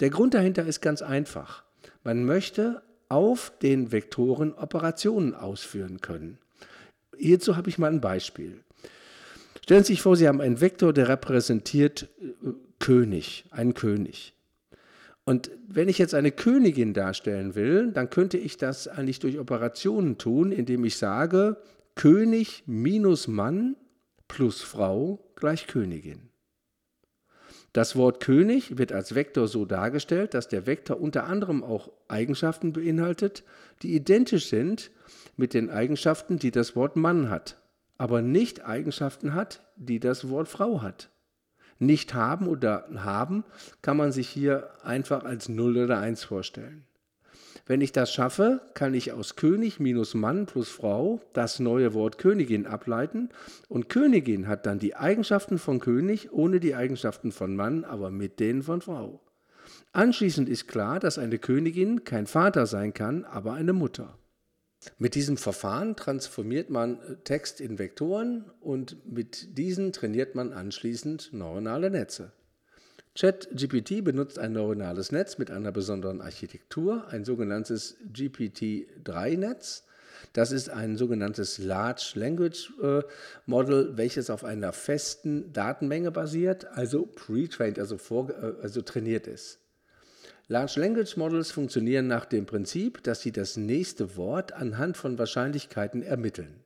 Der 0.00 0.10
Grund 0.10 0.34
dahinter 0.34 0.64
ist 0.64 0.80
ganz 0.80 1.02
einfach. 1.02 1.64
Man 2.04 2.24
möchte 2.24 2.82
auf 3.08 3.52
den 3.62 3.92
Vektoren 3.92 4.52
Operationen 4.54 5.34
ausführen 5.34 6.00
können. 6.00 6.38
Hierzu 7.16 7.56
habe 7.56 7.70
ich 7.70 7.78
mal 7.78 7.90
ein 7.90 8.00
Beispiel. 8.00 8.62
Stellen 9.62 9.84
Sie 9.84 9.94
sich 9.94 10.02
vor, 10.02 10.16
Sie 10.16 10.28
haben 10.28 10.40
einen 10.40 10.60
Vektor, 10.60 10.92
der 10.92 11.08
repräsentiert 11.08 12.08
äh, 12.20 12.50
König, 12.78 13.46
einen 13.50 13.74
König. 13.74 14.35
Und 15.28 15.50
wenn 15.66 15.88
ich 15.88 15.98
jetzt 15.98 16.14
eine 16.14 16.30
Königin 16.30 16.94
darstellen 16.94 17.56
will, 17.56 17.90
dann 17.92 18.10
könnte 18.10 18.38
ich 18.38 18.58
das 18.58 18.86
eigentlich 18.86 19.18
durch 19.18 19.40
Operationen 19.40 20.18
tun, 20.18 20.52
indem 20.52 20.84
ich 20.84 20.96
sage, 20.96 21.56
König 21.96 22.62
minus 22.66 23.26
Mann 23.26 23.74
plus 24.28 24.62
Frau 24.62 25.32
gleich 25.34 25.66
Königin. 25.66 26.30
Das 27.72 27.96
Wort 27.96 28.20
König 28.20 28.78
wird 28.78 28.92
als 28.92 29.16
Vektor 29.16 29.48
so 29.48 29.64
dargestellt, 29.64 30.32
dass 30.32 30.46
der 30.46 30.64
Vektor 30.64 31.00
unter 31.00 31.24
anderem 31.24 31.64
auch 31.64 31.90
Eigenschaften 32.06 32.72
beinhaltet, 32.72 33.42
die 33.82 33.96
identisch 33.96 34.48
sind 34.48 34.92
mit 35.36 35.54
den 35.54 35.70
Eigenschaften, 35.70 36.38
die 36.38 36.52
das 36.52 36.76
Wort 36.76 36.94
Mann 36.94 37.30
hat, 37.30 37.60
aber 37.98 38.22
nicht 38.22 38.64
Eigenschaften 38.64 39.34
hat, 39.34 39.66
die 39.74 39.98
das 39.98 40.30
Wort 40.30 40.46
Frau 40.48 40.82
hat 40.82 41.10
nicht 41.78 42.14
haben 42.14 42.48
oder 42.48 42.88
haben, 42.96 43.44
kann 43.82 43.96
man 43.96 44.12
sich 44.12 44.28
hier 44.28 44.70
einfach 44.82 45.24
als 45.24 45.48
0 45.48 45.76
oder 45.76 45.98
1 45.98 46.24
vorstellen. 46.24 46.84
Wenn 47.68 47.80
ich 47.80 47.90
das 47.90 48.12
schaffe, 48.12 48.60
kann 48.74 48.94
ich 48.94 49.12
aus 49.12 49.34
König 49.34 49.80
minus 49.80 50.14
Mann 50.14 50.46
plus 50.46 50.68
Frau 50.68 51.20
das 51.32 51.58
neue 51.58 51.94
Wort 51.94 52.16
Königin 52.16 52.64
ableiten 52.64 53.30
und 53.68 53.88
Königin 53.88 54.46
hat 54.46 54.66
dann 54.66 54.78
die 54.78 54.94
Eigenschaften 54.94 55.58
von 55.58 55.80
König 55.80 56.32
ohne 56.32 56.60
die 56.60 56.76
Eigenschaften 56.76 57.32
von 57.32 57.56
Mann, 57.56 57.84
aber 57.84 58.12
mit 58.12 58.38
denen 58.38 58.62
von 58.62 58.80
Frau. 58.80 59.20
Anschließend 59.92 60.48
ist 60.48 60.68
klar, 60.68 61.00
dass 61.00 61.18
eine 61.18 61.38
Königin 61.38 62.04
kein 62.04 62.26
Vater 62.26 62.66
sein 62.66 62.94
kann, 62.94 63.24
aber 63.24 63.54
eine 63.54 63.72
Mutter. 63.72 64.16
Mit 64.98 65.14
diesem 65.14 65.36
Verfahren 65.36 65.96
transformiert 65.96 66.70
man 66.70 67.00
äh, 67.00 67.16
Text 67.24 67.60
in 67.60 67.78
Vektoren 67.78 68.50
und 68.60 68.96
mit 69.10 69.58
diesen 69.58 69.92
trainiert 69.92 70.34
man 70.34 70.52
anschließend 70.52 71.32
neuronale 71.32 71.90
Netze. 71.90 72.32
ChatGPT 73.16 74.04
benutzt 74.04 74.38
ein 74.38 74.52
neuronales 74.52 75.10
Netz 75.10 75.38
mit 75.38 75.50
einer 75.50 75.72
besonderen 75.72 76.20
Architektur, 76.20 77.08
ein 77.08 77.24
sogenanntes 77.24 77.96
GPT-3-Netz. 78.12 79.84
Das 80.34 80.52
ist 80.52 80.68
ein 80.68 80.96
sogenanntes 80.96 81.58
Large 81.58 82.12
Language 82.14 82.72
äh, 82.82 83.02
Model, 83.46 83.96
welches 83.96 84.28
auf 84.28 84.44
einer 84.44 84.72
festen 84.72 85.52
Datenmenge 85.52 86.10
basiert, 86.10 86.66
also 86.66 87.06
pre-trained, 87.06 87.78
also, 87.78 87.96
vor, 87.96 88.30
äh, 88.30 88.62
also 88.62 88.82
trainiert 88.82 89.26
ist. 89.26 89.60
Large 90.48 90.78
Language 90.78 91.16
Models 91.16 91.50
funktionieren 91.50 92.06
nach 92.06 92.24
dem 92.24 92.46
Prinzip, 92.46 93.02
dass 93.02 93.20
sie 93.20 93.32
das 93.32 93.56
nächste 93.56 94.16
Wort 94.16 94.52
anhand 94.52 94.96
von 94.96 95.18
Wahrscheinlichkeiten 95.18 96.04
ermitteln. 96.04 96.62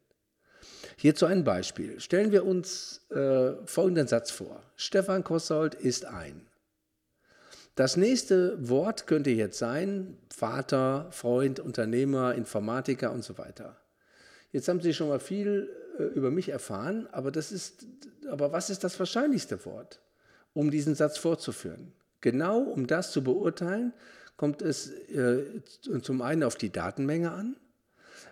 Hierzu 0.96 1.24
ein 1.24 1.44
Beispiel. 1.44 1.98
Stellen 1.98 2.30
wir 2.30 2.44
uns 2.44 3.00
äh, 3.10 3.52
folgenden 3.64 4.06
Satz 4.06 4.30
vor. 4.30 4.62
Stefan 4.76 5.24
Kossold 5.24 5.74
ist 5.74 6.04
ein. 6.04 6.46
Das 7.74 7.96
nächste 7.96 8.68
Wort 8.68 9.06
könnte 9.06 9.30
jetzt 9.30 9.58
sein 9.58 10.18
Vater, 10.28 11.06
Freund, 11.10 11.58
Unternehmer, 11.58 12.34
Informatiker 12.34 13.12
und 13.12 13.24
so 13.24 13.38
weiter. 13.38 13.76
Jetzt 14.52 14.68
haben 14.68 14.82
Sie 14.82 14.92
schon 14.92 15.08
mal 15.08 15.20
viel 15.20 15.70
äh, 15.98 16.02
über 16.02 16.30
mich 16.30 16.50
erfahren, 16.50 17.08
aber, 17.12 17.30
das 17.30 17.50
ist, 17.50 17.86
aber 18.28 18.52
was 18.52 18.68
ist 18.68 18.84
das 18.84 18.98
wahrscheinlichste 18.98 19.64
Wort, 19.64 20.00
um 20.52 20.70
diesen 20.70 20.94
Satz 20.94 21.16
fortzuführen? 21.16 21.94
Genau 22.20 22.58
um 22.60 22.86
das 22.86 23.12
zu 23.12 23.22
beurteilen, 23.22 23.92
kommt 24.36 24.62
es 24.62 24.90
äh, 25.10 25.42
zum 26.02 26.22
einen 26.22 26.42
auf 26.42 26.56
die 26.56 26.70
Datenmenge 26.70 27.30
an. 27.30 27.56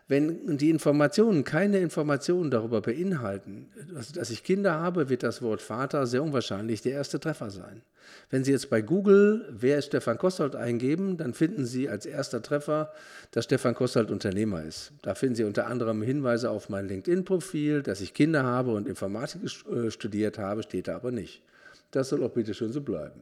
Wenn 0.08 0.56
die 0.56 0.70
Informationen 0.70 1.44
keine 1.44 1.80
Informationen 1.80 2.50
darüber 2.50 2.80
beinhalten, 2.80 3.68
also 3.94 4.14
dass 4.14 4.30
ich 4.30 4.42
Kinder 4.42 4.80
habe, 4.80 5.10
wird 5.10 5.22
das 5.22 5.42
Wort 5.42 5.60
Vater 5.60 6.06
sehr 6.06 6.22
unwahrscheinlich 6.22 6.80
der 6.80 6.92
erste 6.92 7.20
Treffer 7.20 7.50
sein. 7.50 7.82
Wenn 8.30 8.42
Sie 8.42 8.52
jetzt 8.52 8.70
bei 8.70 8.80
Google 8.80 9.44
Wer 9.50 9.78
ist 9.78 9.86
Stefan 9.86 10.16
Kossold 10.16 10.56
eingeben, 10.56 11.18
dann 11.18 11.34
finden 11.34 11.66
Sie 11.66 11.90
als 11.90 12.06
erster 12.06 12.40
Treffer, 12.40 12.90
dass 13.32 13.44
Stefan 13.44 13.74
Kossold 13.74 14.10
Unternehmer 14.10 14.62
ist. 14.62 14.92
Da 15.02 15.14
finden 15.14 15.34
Sie 15.34 15.44
unter 15.44 15.66
anderem 15.66 16.00
Hinweise 16.00 16.50
auf 16.50 16.70
mein 16.70 16.88
LinkedIn-Profil, 16.88 17.82
dass 17.82 18.00
ich 18.00 18.14
Kinder 18.14 18.44
habe 18.44 18.72
und 18.72 18.88
Informatik 18.88 19.42
äh, 19.70 19.90
studiert 19.90 20.38
habe, 20.38 20.62
steht 20.62 20.88
da 20.88 20.96
aber 20.96 21.10
nicht. 21.10 21.42
Das 21.90 22.08
soll 22.08 22.24
auch 22.24 22.32
bitte 22.32 22.54
schön 22.54 22.72
so 22.72 22.80
bleiben. 22.80 23.20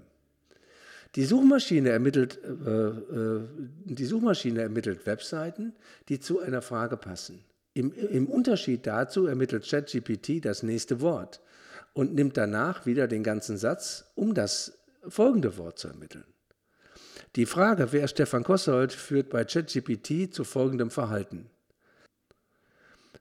Die 1.15 1.25
Suchmaschine 1.25 1.91
ermittelt, 1.91 2.39
äh, 2.45 2.71
äh, 2.71 3.41
die 3.85 4.05
Suchmaschine 4.05 4.63
ermittelt 4.63 5.07
Webseiten, 5.07 5.75
die 6.09 6.21
zu 6.21 6.41
einer 6.41 6.63
Frage 6.63 6.97
passen. 6.97 7.45
Im, 7.75 7.93
Im 7.93 8.27
Unterschied 8.27 8.87
dazu 8.87 9.27
ermittelt 9.27 9.69
ChatGPT 9.69 10.45
das 10.45 10.63
nächste 10.63 11.01
Wort 11.01 11.41
und 11.93 12.15
nimmt 12.15 12.37
danach 12.37 12.87
wieder 12.87 13.07
den 13.07 13.23
ganzen 13.23 13.57
Satz, 13.57 14.05
um 14.15 14.35
das 14.35 14.79
folgende 15.09 15.57
Wort 15.57 15.79
zu 15.79 15.89
ermitteln. 15.89 16.25
Die 17.37 17.47
Frage, 17.47 17.93
wer 17.93 18.09
Stefan 18.09 18.45
Kossold, 18.45 18.93
führt 18.93 19.31
bei 19.31 19.45
ChatGPT 19.45 20.33
zu 20.35 20.45
folgendem 20.45 20.91
Verhalten. 20.91 21.51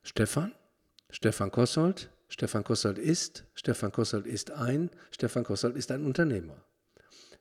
Stefan? 0.03 0.53
Stefan 1.09 1.51
Kossold? 1.51 2.09
Stefan 2.29 2.63
Kossold 2.63 2.97
ist? 2.97 3.45
Stefan 3.55 3.91
Kossold 3.91 4.25
ist 4.25 4.51
ein? 4.51 4.89
Stefan 5.11 5.43
Kossold 5.43 5.75
ist 5.75 5.91
ein 5.91 6.05
Unternehmer. 6.05 6.55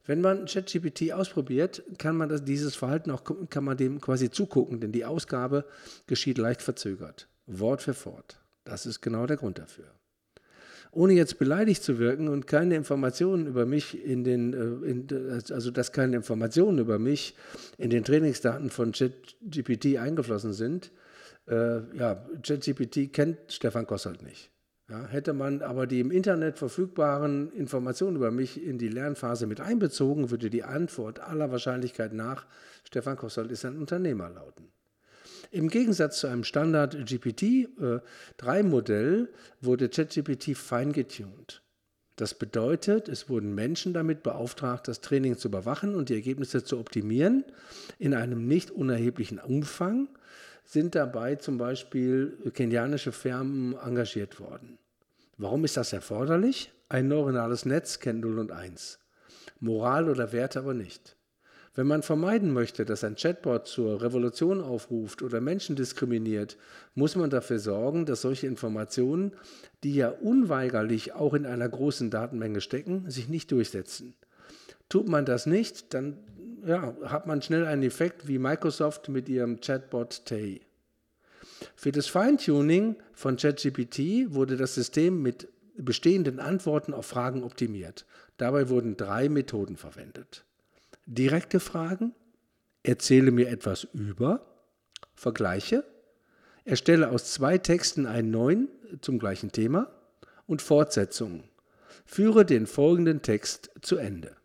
Wenn 0.06 0.20
man 0.20 0.44
ChatGPT 0.44 1.12
ausprobiert, 1.12 1.82
kann 1.98 2.16
man 2.16 2.28
das, 2.28 2.44
dieses 2.44 2.76
Verhalten 2.76 3.10
auch 3.10 3.24
kann 3.48 3.64
man 3.64 3.76
dem 3.76 4.00
quasi 4.00 4.30
zugucken, 4.30 4.80
denn 4.80 4.92
die 4.92 5.04
Ausgabe 5.04 5.64
geschieht 6.06 6.38
leicht 6.38 6.60
verzögert, 6.60 7.28
Wort 7.46 7.82
für 7.82 7.94
Wort. 8.04 8.38
Das 8.64 8.86
ist 8.86 9.00
genau 9.00 9.26
der 9.26 9.38
Grund 9.38 9.58
dafür. 9.58 9.86
Ohne 10.92 11.14
jetzt 11.14 11.38
beleidigt 11.38 11.82
zu 11.82 11.98
wirken 11.98 12.28
und 12.28 12.46
keine 12.46 12.76
Informationen 12.76 13.46
über 13.46 13.66
mich 13.66 14.04
in 14.04 14.22
den, 14.22 14.52
äh, 14.52 14.90
in, 14.90 15.08
also 15.50 15.70
dass 15.70 15.90
keine 15.90 16.16
Informationen 16.16 16.78
über 16.78 16.98
mich 16.98 17.34
in 17.78 17.90
den 17.90 18.04
Trainingsdaten 18.04 18.70
von 18.70 18.92
ChatGPT 18.92 19.96
eingeflossen 19.96 20.52
sind, 20.52 20.92
äh, 21.48 21.80
ja, 21.96 22.24
ChatGPT 22.42 23.12
kennt 23.12 23.38
Stefan 23.48 23.86
Kossold 23.86 24.22
nicht. 24.22 24.53
Ja, 24.88 25.06
hätte 25.06 25.32
man 25.32 25.62
aber 25.62 25.86
die 25.86 26.00
im 26.00 26.10
Internet 26.10 26.58
verfügbaren 26.58 27.50
Informationen 27.52 28.16
über 28.16 28.30
mich 28.30 28.62
in 28.62 28.76
die 28.76 28.90
Lernphase 28.90 29.46
mit 29.46 29.62
einbezogen, 29.62 30.30
würde 30.30 30.50
die 30.50 30.62
Antwort 30.62 31.20
aller 31.20 31.50
Wahrscheinlichkeit 31.50 32.12
nach 32.12 32.44
Stefan 32.84 33.16
Kossold 33.16 33.50
ist 33.50 33.64
ein 33.64 33.78
Unternehmer 33.78 34.28
lauten. 34.28 34.68
Im 35.50 35.68
Gegensatz 35.68 36.20
zu 36.20 36.26
einem 36.26 36.44
Standard 36.44 36.96
GPT-3-Modell 36.96 39.24
äh, 39.24 39.28
wurde 39.64 39.88
ChatGPT 39.88 40.54
feingetuned. 40.54 41.62
Das 42.16 42.34
bedeutet, 42.34 43.08
es 43.08 43.30
wurden 43.30 43.54
Menschen 43.54 43.94
damit 43.94 44.22
beauftragt, 44.22 44.86
das 44.86 45.00
Training 45.00 45.38
zu 45.38 45.48
überwachen 45.48 45.94
und 45.94 46.10
die 46.10 46.14
Ergebnisse 46.14 46.62
zu 46.62 46.78
optimieren 46.78 47.44
in 47.98 48.12
einem 48.14 48.46
nicht 48.46 48.70
unerheblichen 48.70 49.38
Umfang 49.38 50.08
sind 50.64 50.94
dabei 50.94 51.36
zum 51.36 51.58
Beispiel 51.58 52.36
kenianische 52.54 53.12
Firmen 53.12 53.76
engagiert 53.76 54.40
worden. 54.40 54.78
Warum 55.36 55.64
ist 55.64 55.76
das 55.76 55.92
erforderlich? 55.92 56.72
Ein 56.88 57.08
neuronales 57.08 57.64
Netz 57.66 58.00
kennt 58.00 58.20
0 58.20 58.38
und 58.38 58.52
1. 58.52 58.98
Moral 59.60 60.08
oder 60.08 60.32
Werte 60.32 60.60
aber 60.60 60.74
nicht. 60.74 61.16
Wenn 61.76 61.88
man 61.88 62.02
vermeiden 62.02 62.52
möchte, 62.52 62.84
dass 62.84 63.02
ein 63.02 63.16
Chatbot 63.16 63.66
zur 63.66 64.00
Revolution 64.00 64.60
aufruft 64.60 65.22
oder 65.22 65.40
Menschen 65.40 65.74
diskriminiert, 65.74 66.56
muss 66.94 67.16
man 67.16 67.30
dafür 67.30 67.58
sorgen, 67.58 68.06
dass 68.06 68.20
solche 68.20 68.46
Informationen, 68.46 69.32
die 69.82 69.96
ja 69.96 70.10
unweigerlich 70.10 71.14
auch 71.14 71.34
in 71.34 71.46
einer 71.46 71.68
großen 71.68 72.10
Datenmenge 72.10 72.60
stecken, 72.60 73.10
sich 73.10 73.28
nicht 73.28 73.50
durchsetzen. 73.50 74.14
Tut 74.88 75.08
man 75.08 75.24
das 75.24 75.46
nicht, 75.46 75.94
dann 75.94 76.18
ja, 76.66 76.96
hat 77.04 77.26
man 77.26 77.42
schnell 77.42 77.66
einen 77.66 77.82
Effekt 77.82 78.26
wie 78.28 78.38
Microsoft 78.38 79.08
mit 79.08 79.28
ihrem 79.28 79.60
Chatbot 79.60 80.24
Tay. 80.24 80.60
Für 81.76 81.92
das 81.92 82.06
Feintuning 82.06 82.96
von 83.12 83.36
ChatGPT 83.36 84.34
wurde 84.34 84.56
das 84.56 84.74
System 84.74 85.22
mit 85.22 85.48
bestehenden 85.76 86.40
Antworten 86.40 86.94
auf 86.94 87.06
Fragen 87.06 87.42
optimiert. 87.42 88.06
Dabei 88.36 88.68
wurden 88.68 88.96
drei 88.96 89.28
Methoden 89.28 89.76
verwendet. 89.76 90.44
Direkte 91.06 91.60
Fragen, 91.60 92.14
erzähle 92.82 93.30
mir 93.30 93.48
etwas 93.48 93.84
über, 93.92 94.46
vergleiche, 95.14 95.84
erstelle 96.64 97.10
aus 97.10 97.32
zwei 97.32 97.58
Texten 97.58 98.06
einen 98.06 98.30
neuen 98.30 98.68
zum 99.00 99.18
gleichen 99.18 99.52
Thema 99.52 99.90
und 100.46 100.62
Fortsetzungen. 100.62 101.44
Führe 102.06 102.44
den 102.44 102.66
folgenden 102.66 103.22
Text 103.22 103.70
zu 103.80 103.96
Ende. 103.96 104.36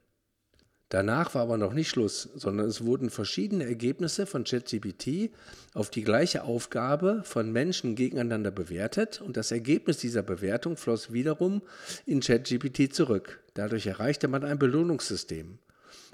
Danach 0.89 1.35
war 1.35 1.43
aber 1.43 1.57
noch 1.57 1.73
nicht 1.73 1.89
Schluss, 1.89 2.29
sondern 2.33 2.67
es 2.67 2.83
wurden 2.83 3.11
verschiedene 3.11 3.63
Ergebnisse 3.63 4.25
von 4.25 4.43
ChatGPT 4.43 5.29
auf 5.75 5.91
die 5.91 6.03
gleiche 6.03 6.43
Aufgabe 6.43 7.21
von 7.23 7.51
Menschen 7.51 7.93
gegeneinander 7.93 8.49
bewertet 8.49 9.21
und 9.21 9.37
das 9.37 9.51
Ergebnis 9.51 9.97
dieser 9.97 10.23
Bewertung 10.23 10.77
floss 10.77 11.13
wiederum 11.13 11.61
in 12.07 12.21
ChatGPT 12.21 12.91
zurück. 12.91 13.39
Dadurch 13.53 13.85
erreichte 13.85 14.27
man 14.27 14.43
ein 14.43 14.57
Belohnungssystem. 14.57 15.59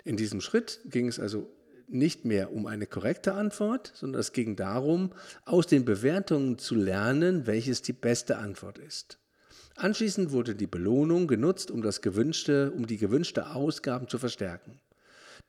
In 0.03 0.17
diesem 0.17 0.41
Schritt 0.41 0.81
ging 0.85 1.07
es 1.07 1.21
also 1.21 1.49
nicht 1.87 2.25
mehr 2.25 2.51
um 2.51 2.65
eine 2.65 2.85
korrekte 2.85 3.33
Antwort, 3.33 3.93
sondern 3.95 4.19
es 4.19 4.33
ging 4.33 4.57
darum, 4.57 5.11
aus 5.45 5.67
den 5.67 5.85
Bewertungen 5.85 6.57
zu 6.57 6.75
lernen, 6.75 7.47
welches 7.47 7.81
die 7.81 7.93
beste 7.93 8.37
Antwort 8.37 8.77
ist. 8.77 9.19
Anschließend 9.75 10.31
wurde 10.31 10.55
die 10.55 10.67
Belohnung 10.67 11.27
genutzt, 11.27 11.69
um, 11.69 11.81
das 11.81 12.01
gewünschte, 12.01 12.71
um 12.71 12.87
die 12.87 12.97
gewünschte 12.97 13.51
Ausgaben 13.51 14.07
zu 14.07 14.17
verstärken. 14.17 14.79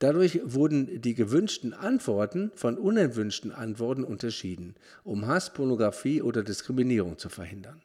Dadurch 0.01 0.41
wurden 0.45 1.01
die 1.01 1.15
gewünschten 1.15 1.73
Antworten 1.73 2.51
von 2.55 2.77
unerwünschten 2.77 3.53
Antworten 3.53 4.05
unterschieden, 4.05 4.75
um 5.05 5.27
Hass, 5.27 5.55
Pornografie 5.55 6.21
oder 6.23 6.43
Diskriminierung 6.43 7.19
zu 7.19 7.29
verhindern. 7.29 7.81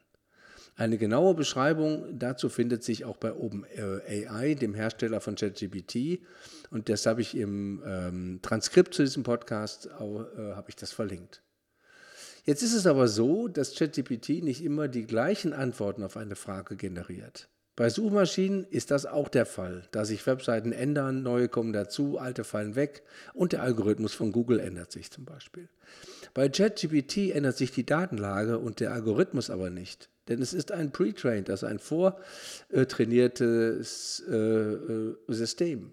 Eine 0.76 0.98
genaue 0.98 1.36
Beschreibung 1.36 2.18
dazu 2.18 2.50
findet 2.50 2.84
sich 2.84 3.06
auch 3.06 3.18
bei 3.18 3.34
OpenAI, 3.34 4.56
dem 4.56 4.74
Hersteller 4.74 5.22
von 5.22 5.36
ChatGPT. 5.36 6.22
Und 6.72 6.90
das 6.90 7.06
habe 7.06 7.22
ich 7.22 7.38
im 7.38 7.84
ähm, 7.86 8.40
Transkript 8.42 8.94
zu 8.94 9.04
diesem 9.04 9.24
Podcast 9.24 9.92
auch, 9.92 10.26
äh, 10.38 10.54
habe 10.54 10.70
ich 10.70 10.76
das 10.76 10.92
verlinkt. 10.92 11.44
Jetzt 12.44 12.64
ist 12.64 12.74
es 12.74 12.88
aber 12.88 13.08
so, 13.08 13.48
dass 13.48 13.76
ChatGPT 13.76 14.44
nicht 14.44 14.64
immer 14.64 14.88
die 14.88 15.06
gleichen 15.06 15.54
Antworten 15.54 16.04
auf 16.04 16.18
eine 16.18 16.36
Frage 16.36 16.76
generiert. 16.76 17.50
Bei 17.76 17.90
Suchmaschinen 17.90 18.66
ist 18.70 18.92
das 18.92 19.06
auch 19.06 19.30
der 19.30 19.46
Fall, 19.46 19.88
da 19.92 20.04
sich 20.06 20.26
Webseiten 20.28 20.74
ändern, 20.74 21.24
neue 21.24 21.48
kommen 21.48 21.72
dazu, 21.72 22.18
alte 22.18 22.44
fallen 22.44 22.76
weg 22.76 23.04
und 23.34 23.54
der 23.54 23.64
Algorithmus 23.64 24.14
von 24.14 24.32
Google 24.32 24.60
ändert 24.60 24.92
sich 24.92 25.10
zum 25.10 25.26
Beispiel. 25.26 25.70
Bei 26.34 26.50
ChatGPT 26.50 27.32
ändert 27.32 27.58
sich 27.58 27.72
die 27.72 27.86
Datenlage 27.86 28.60
und 28.60 28.82
der 28.82 28.94
Algorithmus 28.94 29.50
aber 29.50 29.70
nicht, 29.70 30.10
denn 30.28 30.42
es 30.42 30.54
ist 30.54 30.72
ein 30.72 30.92
pre-trained, 30.92 31.50
also 31.50 31.66
ein 31.66 31.80
vortrainiertes 31.80 34.24
äh, 34.30 34.36
äh, 34.36 35.16
System. 35.28 35.92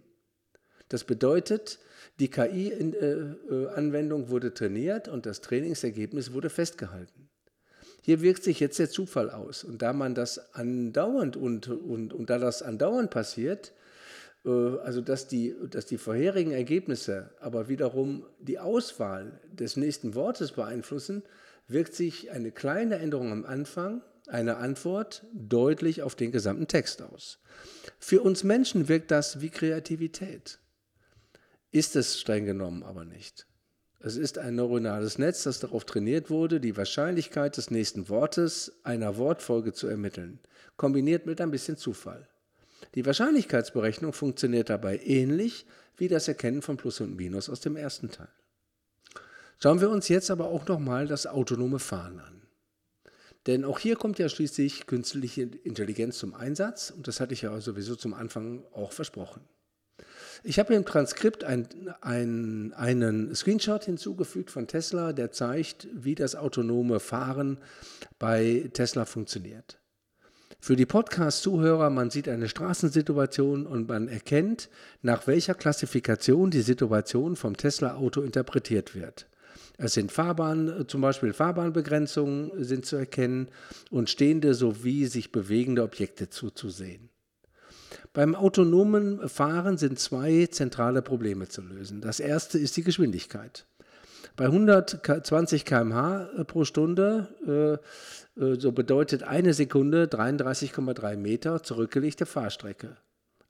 Das 0.89 1.05
bedeutet, 1.05 1.79
die 2.19 2.29
KI-Anwendung 2.29 4.29
wurde 4.29 4.55
trainiert 4.55 5.09
und 5.09 5.27
das 5.27 5.41
Trainingsergebnis 5.41 6.33
wurde 6.33 6.51
festgehalten. 6.51 7.29
Hier 8.03 8.23
wirkt 8.23 8.43
sich 8.43 8.61
jetzt 8.61 8.79
der 8.79 8.89
Zufall 8.89 9.31
aus. 9.31 9.65
Und 9.65 9.83
da 9.83 9.93
man 9.93 10.15
das 10.15 10.55
andauernd 10.55 11.37
und, 11.37 11.69
und, 11.69 12.15
und 12.15 12.31
da 12.31 12.39
das 12.39 12.63
andauernd 12.63 13.11
passiert, 13.11 13.73
äh, 14.45 14.51
also 14.51 15.01
dass 15.01 15.29
die, 15.29 15.55
dass 15.71 15.87
die 15.87 15.99
vorherigen 15.99 16.53
Ergebnisse 16.53 17.31
aber 17.41 17.69
wiederum 17.69 18.25
die 18.41 18.59
Auswahl 18.59 19.41
des 19.53 19.77
nächsten 19.77 20.15
Wortes 20.15 20.53
beeinflussen, 20.53 21.23
wirkt 21.67 21.95
sich 21.95 22.31
eine 22.31 22.51
kleine 22.51 22.99
Änderung 22.99 23.31
am 23.31 23.45
Anfang 23.45 24.03
einer 24.27 24.59
Antwort 24.59 25.25
deutlich 25.33 26.03
auf 26.03 26.15
den 26.15 26.33
gesamten 26.33 26.67
Text 26.67 27.03
aus. 27.03 27.39
Für 27.99 28.23
uns 28.23 28.45
Menschen 28.45 28.89
wirkt 28.89 29.11
das 29.11 29.41
wie 29.41 29.51
Kreativität. 29.51 30.59
Ist 31.71 31.97
es 31.97 32.19
streng 32.19 32.47
genommen 32.47 32.83
aber 32.83 33.05
nicht. 33.05 33.47
Es 34.01 34.17
ist 34.17 34.39
ein 34.39 34.55
neuronales 34.55 35.19
Netz, 35.19 35.43
das 35.43 35.59
darauf 35.59 35.85
trainiert 35.85 36.31
wurde, 36.31 36.61
die 36.61 36.77
Wahrscheinlichkeit 36.77 37.57
des 37.57 37.71
nächsten 37.71 38.09
Wortes 38.09 38.81
einer 38.85 39.17
Wortfolge 39.17 39.73
zu 39.73 39.89
ermitteln, 39.89 40.39
kombiniert 40.77 41.27
mit 41.27 41.41
ein 41.41 41.51
bisschen 41.51 41.77
Zufall. 41.77 42.29
Die 42.95 43.05
Wahrscheinlichkeitsberechnung 43.05 44.13
funktioniert 44.13 44.71
dabei 44.71 44.99
ähnlich 44.99 45.67
wie 45.97 46.09
das 46.09 46.29
Erkennen 46.29 46.63
von 46.63 46.77
Plus 46.77 47.01
und 47.01 47.17
Minus 47.17 47.51
aus 47.51 47.61
dem 47.61 47.77
ersten 47.77 48.11
Teil. 48.11 48.29
Schauen 49.61 49.81
wir 49.81 49.91
uns 49.91 50.09
jetzt 50.09 50.31
aber 50.31 50.47
auch 50.47 50.67
nochmal 50.69 51.09
das 51.09 51.27
autonome 51.27 51.81
Fahren 51.81 52.21
an. 52.21 52.43
Denn 53.47 53.65
auch 53.65 53.81
hier 53.81 53.97
kommt 53.97 54.21
ja 54.21 54.29
schließlich 54.29 54.87
künstliche 54.87 55.43
Intelligenz 55.43 56.19
zum 56.19 56.35
Einsatz 56.35 56.91
und 56.91 57.09
das 57.09 57.19
hatte 57.19 57.35
ich 57.35 57.43
ja 57.43 57.61
sowieso 57.61 57.97
zum 57.97 58.15
Anfang 58.15 58.65
auch 58.73 58.93
versprochen. 58.93 59.41
Ich 60.45 60.59
habe 60.59 60.75
im 60.75 60.85
Transkript 60.85 61.45
ein, 61.45 61.67
ein, 62.01 62.73
einen 62.75 63.35
Screenshot 63.35 63.85
hinzugefügt 63.85 64.51
von 64.51 64.67
Tesla, 64.67 65.13
der 65.13 65.33
zeigt, 65.33 65.89
wie 65.93 66.15
das 66.15 66.37
autonome 66.37 67.01
Fahren 67.01 67.59
bei 68.19 68.71
Tesla 68.73 69.05
funktioniert. 69.05 69.79
Für 70.61 70.75
die 70.75 70.87
Podcast-Zuhörer, 70.87 71.89
man 71.91 72.11
sieht 72.11 72.29
eine 72.29 72.49
Straßensituation 72.49 73.67
und 73.67 73.89
man 73.89 74.09
erkennt, 74.09 74.69
nach 75.03 75.27
welcher 75.27 75.55
Klassifikation 75.55 76.51
die 76.51 76.63
Situation 76.63 77.37
vom 77.37 77.57
Tesla-Auto 77.57 78.23
interpretiert 78.23 78.95
wird. 78.95 79.29
Es 79.77 79.95
sind 79.95 80.11
Fahrbahn, 80.11 80.87
zum 80.89 81.01
Beispiel 81.01 81.33
Fahrbahnbegrenzungen 81.33 82.65
sind 82.65 82.85
zu 82.85 82.97
erkennen 82.97 83.49
und 83.91 84.11
stehende 84.11 84.55
sowie 84.55 85.07
sich 85.07 85.31
bewegende 85.31 85.85
Objekte 85.85 86.29
zuzusehen. 86.29 87.11
Beim 88.13 88.35
autonomen 88.35 89.29
Fahren 89.29 89.79
sind 89.79 89.99
zwei 89.99 90.47
zentrale 90.51 91.03
Probleme 91.03 91.49
zu 91.49 91.63
lösen. 91.63 92.01
Das 92.01 92.21
erste 92.21 92.59
ist 92.59 92.77
die 92.77 92.83
Geschwindigkeit. 92.83 93.67
Bei 94.37 94.47
120 94.47 95.65
km/h 95.65 96.45
pro 96.45 96.65
Stunde, 96.65 97.29
äh, 98.39 98.43
äh, 98.45 98.61
so 98.61 98.73
bedeutet 98.73 99.25
eine 99.25 99.53
Sekunde 99.53 100.07
33,3 100.07 101.17
Meter 101.17 101.63
zurückgelegte 101.63 102.25
Fahrstrecke. 102.25 102.97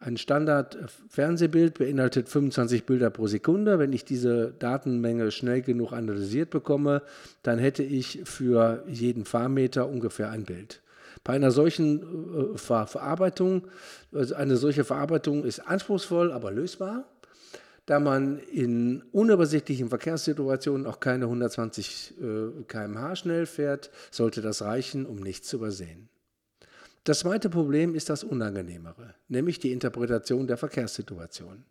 Ein 0.01 0.17
Standard-Fernsehbild 0.17 1.79
beinhaltet 1.79 2.29
25 2.29 2.87
Bilder 2.87 3.11
pro 3.11 3.27
Sekunde. 3.27 3.81
Wenn 3.81 3.93
ich 3.93 4.05
diese 4.05 4.55
Datenmenge 4.59 5.33
schnell 5.33 5.61
genug 5.61 5.93
analysiert 5.93 6.51
bekomme, 6.51 7.03
dann 7.43 7.59
hätte 7.59 7.83
ich 7.83 8.21
für 8.25 8.85
jeden 8.87 9.25
Fahrmeter 9.25 9.89
ungefähr 9.89 10.31
ein 10.31 10.45
Bild. 10.45 10.81
Bei 11.25 11.35
einer 11.35 11.51
solchen 11.51 12.55
äh, 12.55 12.59
Ver 12.59 12.87
Verarbeitung, 12.87 13.67
also 14.13 14.35
eine 14.35 14.57
solche 14.57 14.85
Verarbeitung 14.85 15.45
ist 15.45 15.61
anspruchsvoll, 15.61 16.33
aber 16.33 16.51
lösbar, 16.51 17.05
da 17.87 18.01
man 18.01 18.39
in 18.39 19.03
unübersichtlichen 19.13 19.89
Verkehrssituationen 19.89 20.87
auch 20.87 21.01
keine 21.01 21.25
120 21.25 22.15
äh, 22.21 22.63
km/h 22.65 23.17
schnell 23.17 23.47
fährt, 23.47 23.91
sollte 24.11 24.43
das 24.43 24.63
reichen, 24.63 25.07
um 25.07 25.17
nichts 25.17 25.49
zu 25.49 25.57
übersehen. 25.57 26.09
Das 27.05 27.21
zweite 27.21 27.49
Problem 27.49 27.95
ist 27.95 28.11
das 28.11 28.25
Unangenehmere, 28.25 29.15
nämlich 29.29 29.59
die 29.59 29.73
Interpretation 29.73 30.47
der 30.47 30.59
Verkehrssituation. 30.59 31.65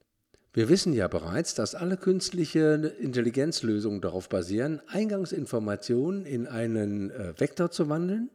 Wir 0.54 0.70
wissen 0.70 0.94
ja 0.94 1.08
bereits, 1.08 1.54
dass 1.54 1.76
alle 1.76 1.98
künstliche 1.98 2.96
Intelligenzlösungen 3.00 4.02
darauf 4.02 4.28
basieren, 4.28 4.82
Eingangsinformationen 4.88 6.26
in 6.26 6.48
einen 6.48 7.12
äh, 7.12 7.40
Vektor 7.40 7.70
zu 7.70 7.90
wandeln 7.90 8.32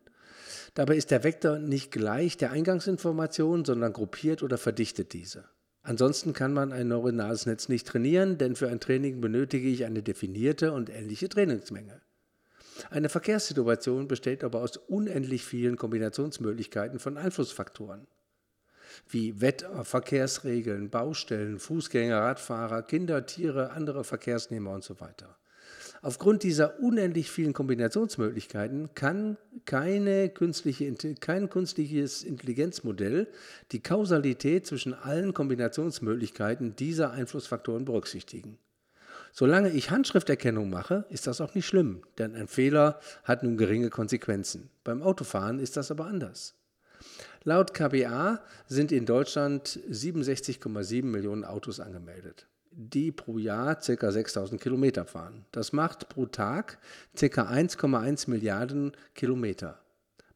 Dabei 0.74 0.96
ist 0.96 1.10
der 1.10 1.22
Vektor 1.22 1.58
nicht 1.58 1.90
gleich 1.90 2.38
der 2.38 2.50
Eingangsinformation, 2.50 3.64
sondern 3.64 3.92
gruppiert 3.92 4.42
oder 4.42 4.56
verdichtet 4.56 5.12
diese. 5.12 5.44
Ansonsten 5.82 6.32
kann 6.32 6.54
man 6.54 6.72
ein 6.72 6.88
neuronales 6.88 7.44
Netz 7.44 7.68
nicht 7.68 7.86
trainieren, 7.86 8.38
denn 8.38 8.56
für 8.56 8.68
ein 8.68 8.80
Training 8.80 9.20
benötige 9.20 9.68
ich 9.68 9.84
eine 9.84 10.02
definierte 10.02 10.72
und 10.72 10.88
ähnliche 10.88 11.28
Trainingsmenge. 11.28 12.00
Eine 12.88 13.08
Verkehrssituation 13.08 14.08
besteht 14.08 14.44
aber 14.44 14.60
aus 14.60 14.76
unendlich 14.76 15.44
vielen 15.44 15.76
Kombinationsmöglichkeiten 15.76 16.98
von 17.00 17.18
Einflussfaktoren, 17.18 18.06
wie 19.08 19.40
Wetter, 19.40 19.84
Verkehrsregeln, 19.84 20.88
Baustellen, 20.88 21.58
Fußgänger, 21.58 22.18
Radfahrer, 22.18 22.82
Kinder, 22.82 23.26
Tiere, 23.26 23.72
andere 23.72 24.04
Verkehrsnehmer 24.04 24.70
und 24.70 24.84
so 24.84 25.00
weiter. 25.00 25.36
Aufgrund 26.04 26.42
dieser 26.42 26.80
unendlich 26.80 27.30
vielen 27.30 27.52
Kombinationsmöglichkeiten 27.52 28.92
kann 28.96 29.36
keine 29.66 30.30
künstliche, 30.30 30.92
kein 31.20 31.48
künstliches 31.48 32.24
Intelligenzmodell 32.24 33.28
die 33.70 33.84
Kausalität 33.84 34.66
zwischen 34.66 34.94
allen 34.94 35.32
Kombinationsmöglichkeiten 35.32 36.74
dieser 36.74 37.12
Einflussfaktoren 37.12 37.84
berücksichtigen. 37.84 38.58
Solange 39.30 39.70
ich 39.70 39.92
Handschrifterkennung 39.92 40.70
mache, 40.70 41.06
ist 41.08 41.28
das 41.28 41.40
auch 41.40 41.54
nicht 41.54 41.66
schlimm, 41.66 42.02
denn 42.18 42.34
ein 42.34 42.48
Fehler 42.48 42.98
hat 43.22 43.44
nun 43.44 43.56
geringe 43.56 43.88
Konsequenzen. 43.88 44.70
Beim 44.82 45.02
Autofahren 45.02 45.60
ist 45.60 45.76
das 45.76 45.92
aber 45.92 46.06
anders. 46.06 46.56
Laut 47.44 47.74
KBA 47.74 48.42
sind 48.66 48.90
in 48.90 49.06
Deutschland 49.06 49.78
67,7 49.88 51.04
Millionen 51.04 51.44
Autos 51.44 51.78
angemeldet 51.78 52.48
die 52.74 53.12
pro 53.12 53.38
Jahr 53.38 53.76
ca. 53.76 54.10
6000 54.10 54.60
Kilometer 54.60 55.04
fahren. 55.04 55.44
Das 55.52 55.72
macht 55.72 56.08
pro 56.08 56.26
Tag 56.26 56.78
ca. 57.14 57.26
1,1 57.26 58.30
Milliarden 58.30 58.92
Kilometer. 59.14 59.78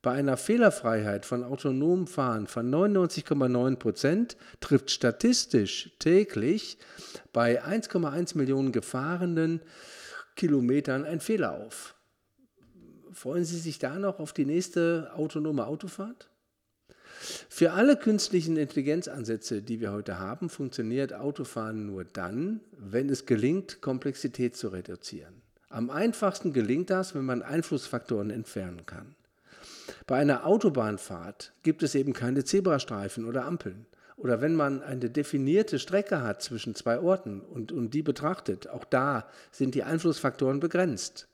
Bei 0.03 0.13
einer 0.13 0.37
Fehlerfreiheit 0.37 1.27
von 1.27 1.43
autonomem 1.43 2.07
Fahren 2.07 2.47
von 2.47 2.71
99,9 2.73 3.77
Prozent 3.77 4.37
trifft 4.61 4.91
statistisch 4.91 5.91
täglich 5.99 6.79
bei 7.33 7.65
1,1 7.65 8.37
Millionen 8.39 8.71
gefahrenen 8.71 9.61
Kilometern 10.37 11.05
ein 11.05 11.19
Fehler 11.19 11.55
auf. 11.55 11.97
Freuen 13.11 13.45
Sie 13.45 13.59
sich 13.59 13.79
da 13.79 13.99
noch 13.99 14.21
auf 14.21 14.33
die 14.33 14.45
nächste 14.45 15.11
autonome 15.17 15.67
Autofahrt? 15.67 16.29
Für 17.49 17.73
alle 17.73 17.97
künstlichen 17.97 18.57
Intelligenzansätze, 18.57 19.63
die 19.63 19.81
wir 19.81 19.93
heute 19.93 20.19
haben, 20.19 20.49
funktioniert 20.49 21.13
Autofahren 21.13 21.87
nur 21.87 22.05
dann, 22.05 22.61
wenn 22.79 23.09
es 23.09 23.27
gelingt, 23.27 23.81
Komplexität 23.81 24.57
zu 24.57 24.69
reduzieren. 24.69 25.43
Am 25.69 25.91
einfachsten 25.91 26.53
gelingt 26.53 26.91
das, 26.91 27.15
wenn 27.15 27.25
man 27.25 27.43
Einflussfaktoren 27.43 28.31
entfernen 28.31 28.87
kann. 28.87 29.15
Bei 30.07 30.17
einer 30.17 30.47
Autobahnfahrt 30.47 31.53
gibt 31.63 31.83
es 31.83 31.95
eben 31.95 32.13
keine 32.13 32.45
Zebrastreifen 32.45 33.25
oder 33.25 33.45
Ampeln. 33.45 33.87
Oder 34.17 34.41
wenn 34.41 34.55
man 34.55 34.83
eine 34.83 35.11
definierte 35.11 35.79
Strecke 35.79 36.23
hat 36.23 36.43
zwischen 36.43 36.75
zwei 36.75 37.01
Orten 37.01 37.41
und, 37.41 37.71
und 37.71 37.93
die 37.93 38.03
betrachtet, 38.03 38.69
auch 38.69 38.85
da 38.85 39.29
sind 39.51 39.75
die 39.75 39.83
Einflussfaktoren 39.83 40.61
begrenzt. 40.61 41.29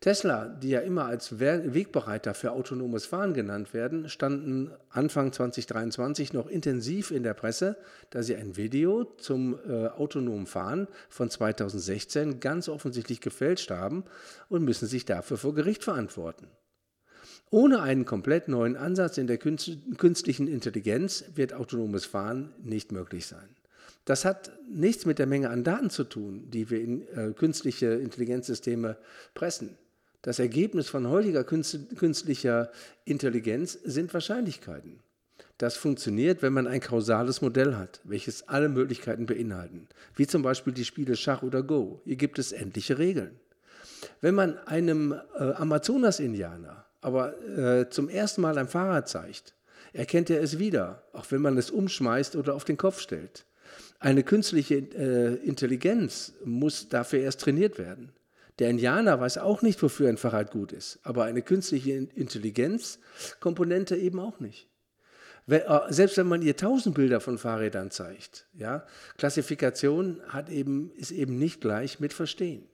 Tesla, 0.00 0.46
die 0.46 0.70
ja 0.70 0.80
immer 0.80 1.04
als 1.04 1.40
Wegbereiter 1.40 2.32
für 2.32 2.52
autonomes 2.52 3.04
Fahren 3.04 3.34
genannt 3.34 3.74
werden, 3.74 4.08
standen 4.08 4.70
Anfang 4.88 5.30
2023 5.30 6.32
noch 6.32 6.46
intensiv 6.46 7.10
in 7.10 7.22
der 7.22 7.34
Presse, 7.34 7.76
da 8.08 8.22
sie 8.22 8.34
ein 8.34 8.56
Video 8.56 9.04
zum 9.18 9.58
äh, 9.68 9.88
autonomen 9.88 10.46
Fahren 10.46 10.88
von 11.10 11.28
2016 11.28 12.40
ganz 12.40 12.70
offensichtlich 12.70 13.20
gefälscht 13.20 13.70
haben 13.70 14.04
und 14.48 14.64
müssen 14.64 14.88
sich 14.88 15.04
dafür 15.04 15.36
vor 15.36 15.54
Gericht 15.54 15.84
verantworten. 15.84 16.48
Ohne 17.50 17.82
einen 17.82 18.06
komplett 18.06 18.48
neuen 18.48 18.76
Ansatz 18.76 19.18
in 19.18 19.26
der 19.26 19.36
künstlichen 19.36 20.48
Intelligenz 20.48 21.24
wird 21.34 21.52
autonomes 21.52 22.06
Fahren 22.06 22.54
nicht 22.62 22.90
möglich 22.90 23.26
sein. 23.26 23.48
Das 24.06 24.24
hat 24.24 24.50
nichts 24.66 25.04
mit 25.04 25.18
der 25.18 25.26
Menge 25.26 25.50
an 25.50 25.62
Daten 25.62 25.90
zu 25.90 26.04
tun, 26.04 26.50
die 26.50 26.70
wir 26.70 26.80
in 26.80 27.06
äh, 27.08 27.32
künstliche 27.34 27.86
Intelligenzsysteme 27.88 28.96
pressen. 29.34 29.76
Das 30.22 30.38
Ergebnis 30.38 30.88
von 30.88 31.08
heutiger 31.08 31.44
künstlicher 31.44 32.70
Intelligenz 33.04 33.78
sind 33.84 34.12
Wahrscheinlichkeiten. 34.12 35.00
Das 35.56 35.76
funktioniert, 35.76 36.42
wenn 36.42 36.52
man 36.52 36.66
ein 36.66 36.80
kausales 36.80 37.42
Modell 37.42 37.76
hat, 37.76 38.00
welches 38.04 38.48
alle 38.48 38.68
Möglichkeiten 38.68 39.26
beinhalten, 39.26 39.88
wie 40.14 40.26
zum 40.26 40.42
Beispiel 40.42 40.72
die 40.72 40.84
Spiele 40.84 41.16
Schach 41.16 41.42
oder 41.42 41.62
Go. 41.62 42.00
Hier 42.04 42.16
gibt 42.16 42.38
es 42.38 42.52
endliche 42.52 42.98
Regeln. 42.98 43.38
Wenn 44.20 44.34
man 44.34 44.58
einem 44.66 45.12
äh, 45.12 45.52
Amazonas-Indianer 45.52 46.86
aber 47.00 47.38
äh, 47.56 47.88
zum 47.88 48.08
ersten 48.08 48.42
Mal 48.42 48.58
ein 48.58 48.68
Fahrrad 48.68 49.08
zeigt, 49.08 49.54
erkennt 49.92 50.30
er 50.30 50.42
es 50.42 50.58
wieder, 50.58 51.02
auch 51.12 51.26
wenn 51.30 51.42
man 51.42 51.56
es 51.56 51.70
umschmeißt 51.70 52.36
oder 52.36 52.54
auf 52.54 52.64
den 52.64 52.76
Kopf 52.76 53.00
stellt. 53.00 53.46
Eine 53.98 54.22
künstliche 54.22 54.76
äh, 54.76 55.34
Intelligenz 55.46 56.34
muss 56.44 56.88
dafür 56.88 57.20
erst 57.20 57.40
trainiert 57.40 57.78
werden. 57.78 58.12
Der 58.60 58.70
Indianer 58.70 59.18
weiß 59.18 59.38
auch 59.38 59.62
nicht, 59.62 59.82
wofür 59.82 60.08
ein 60.08 60.18
Fahrrad 60.18 60.50
gut 60.50 60.72
ist, 60.72 61.00
aber 61.02 61.24
eine 61.24 61.42
künstliche 61.42 61.92
Intelligenzkomponente 61.92 63.96
eben 63.96 64.20
auch 64.20 64.38
nicht. 64.38 64.68
Äh, 65.48 65.62
selbst 65.88 66.18
wenn 66.18 66.28
man 66.28 66.42
ihr 66.42 66.56
tausend 66.56 66.94
Bilder 66.94 67.20
von 67.20 67.38
Fahrrädern 67.38 67.90
zeigt, 67.90 68.46
ja, 68.52 68.86
Klassifikation 69.16 70.20
hat 70.28 70.50
eben, 70.50 70.92
ist 70.92 71.10
eben 71.10 71.38
nicht 71.38 71.60
gleich 71.60 72.00
mit 72.00 72.12
Verstehen. 72.12 72.68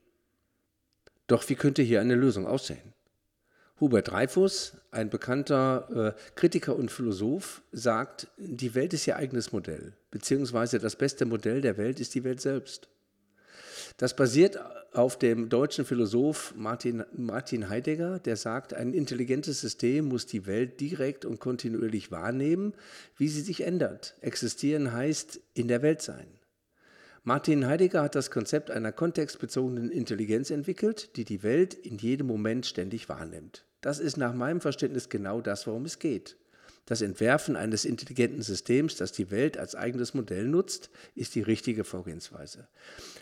Doch 1.28 1.48
wie 1.48 1.54
könnte 1.54 1.82
hier 1.82 2.00
eine 2.00 2.16
Lösung 2.16 2.46
aussehen? 2.46 2.92
Hubert 3.78 4.10
Dreyfus, 4.10 4.72
ein 4.90 5.10
bekannter 5.10 6.14
äh, 6.16 6.20
Kritiker 6.34 6.76
und 6.76 6.90
Philosoph, 6.90 7.62
sagt, 7.72 8.28
die 8.38 8.74
Welt 8.74 8.92
ist 8.92 9.06
ihr 9.06 9.16
eigenes 9.16 9.52
Modell, 9.52 9.94
beziehungsweise 10.10 10.78
das 10.78 10.96
beste 10.96 11.26
Modell 11.26 11.60
der 11.60 11.76
Welt 11.76 12.00
ist 12.00 12.14
die 12.14 12.24
Welt 12.24 12.40
selbst. 12.40 12.88
Das 13.96 14.14
basiert 14.14 14.58
auf 14.92 15.18
dem 15.18 15.48
deutschen 15.48 15.84
Philosoph 15.84 16.54
Martin, 16.56 17.04
Martin 17.12 17.68
Heidegger, 17.68 18.18
der 18.18 18.36
sagt, 18.36 18.74
ein 18.74 18.92
intelligentes 18.92 19.60
System 19.60 20.06
muss 20.06 20.26
die 20.26 20.46
Welt 20.46 20.80
direkt 20.80 21.24
und 21.24 21.40
kontinuierlich 21.40 22.10
wahrnehmen, 22.10 22.74
wie 23.16 23.28
sie 23.28 23.40
sich 23.40 23.62
ändert. 23.62 24.14
Existieren 24.20 24.92
heißt 24.92 25.40
in 25.54 25.68
der 25.68 25.82
Welt 25.82 26.02
sein. 26.02 26.26
Martin 27.24 27.66
Heidegger 27.66 28.02
hat 28.02 28.14
das 28.14 28.30
Konzept 28.30 28.70
einer 28.70 28.92
kontextbezogenen 28.92 29.90
Intelligenz 29.90 30.50
entwickelt, 30.50 31.16
die 31.16 31.24
die 31.24 31.42
Welt 31.42 31.74
in 31.74 31.98
jedem 31.98 32.28
Moment 32.28 32.66
ständig 32.66 33.08
wahrnimmt. 33.08 33.64
Das 33.80 33.98
ist 33.98 34.16
nach 34.16 34.32
meinem 34.32 34.60
Verständnis 34.60 35.08
genau 35.08 35.40
das, 35.40 35.66
worum 35.66 35.86
es 35.86 35.98
geht. 35.98 36.36
Das 36.86 37.02
Entwerfen 37.02 37.56
eines 37.56 37.84
intelligenten 37.84 38.42
Systems, 38.42 38.94
das 38.94 39.10
die 39.10 39.32
Welt 39.32 39.58
als 39.58 39.74
eigenes 39.74 40.14
Modell 40.14 40.46
nutzt, 40.46 40.88
ist 41.16 41.34
die 41.34 41.42
richtige 41.42 41.82
Vorgehensweise. 41.82 42.68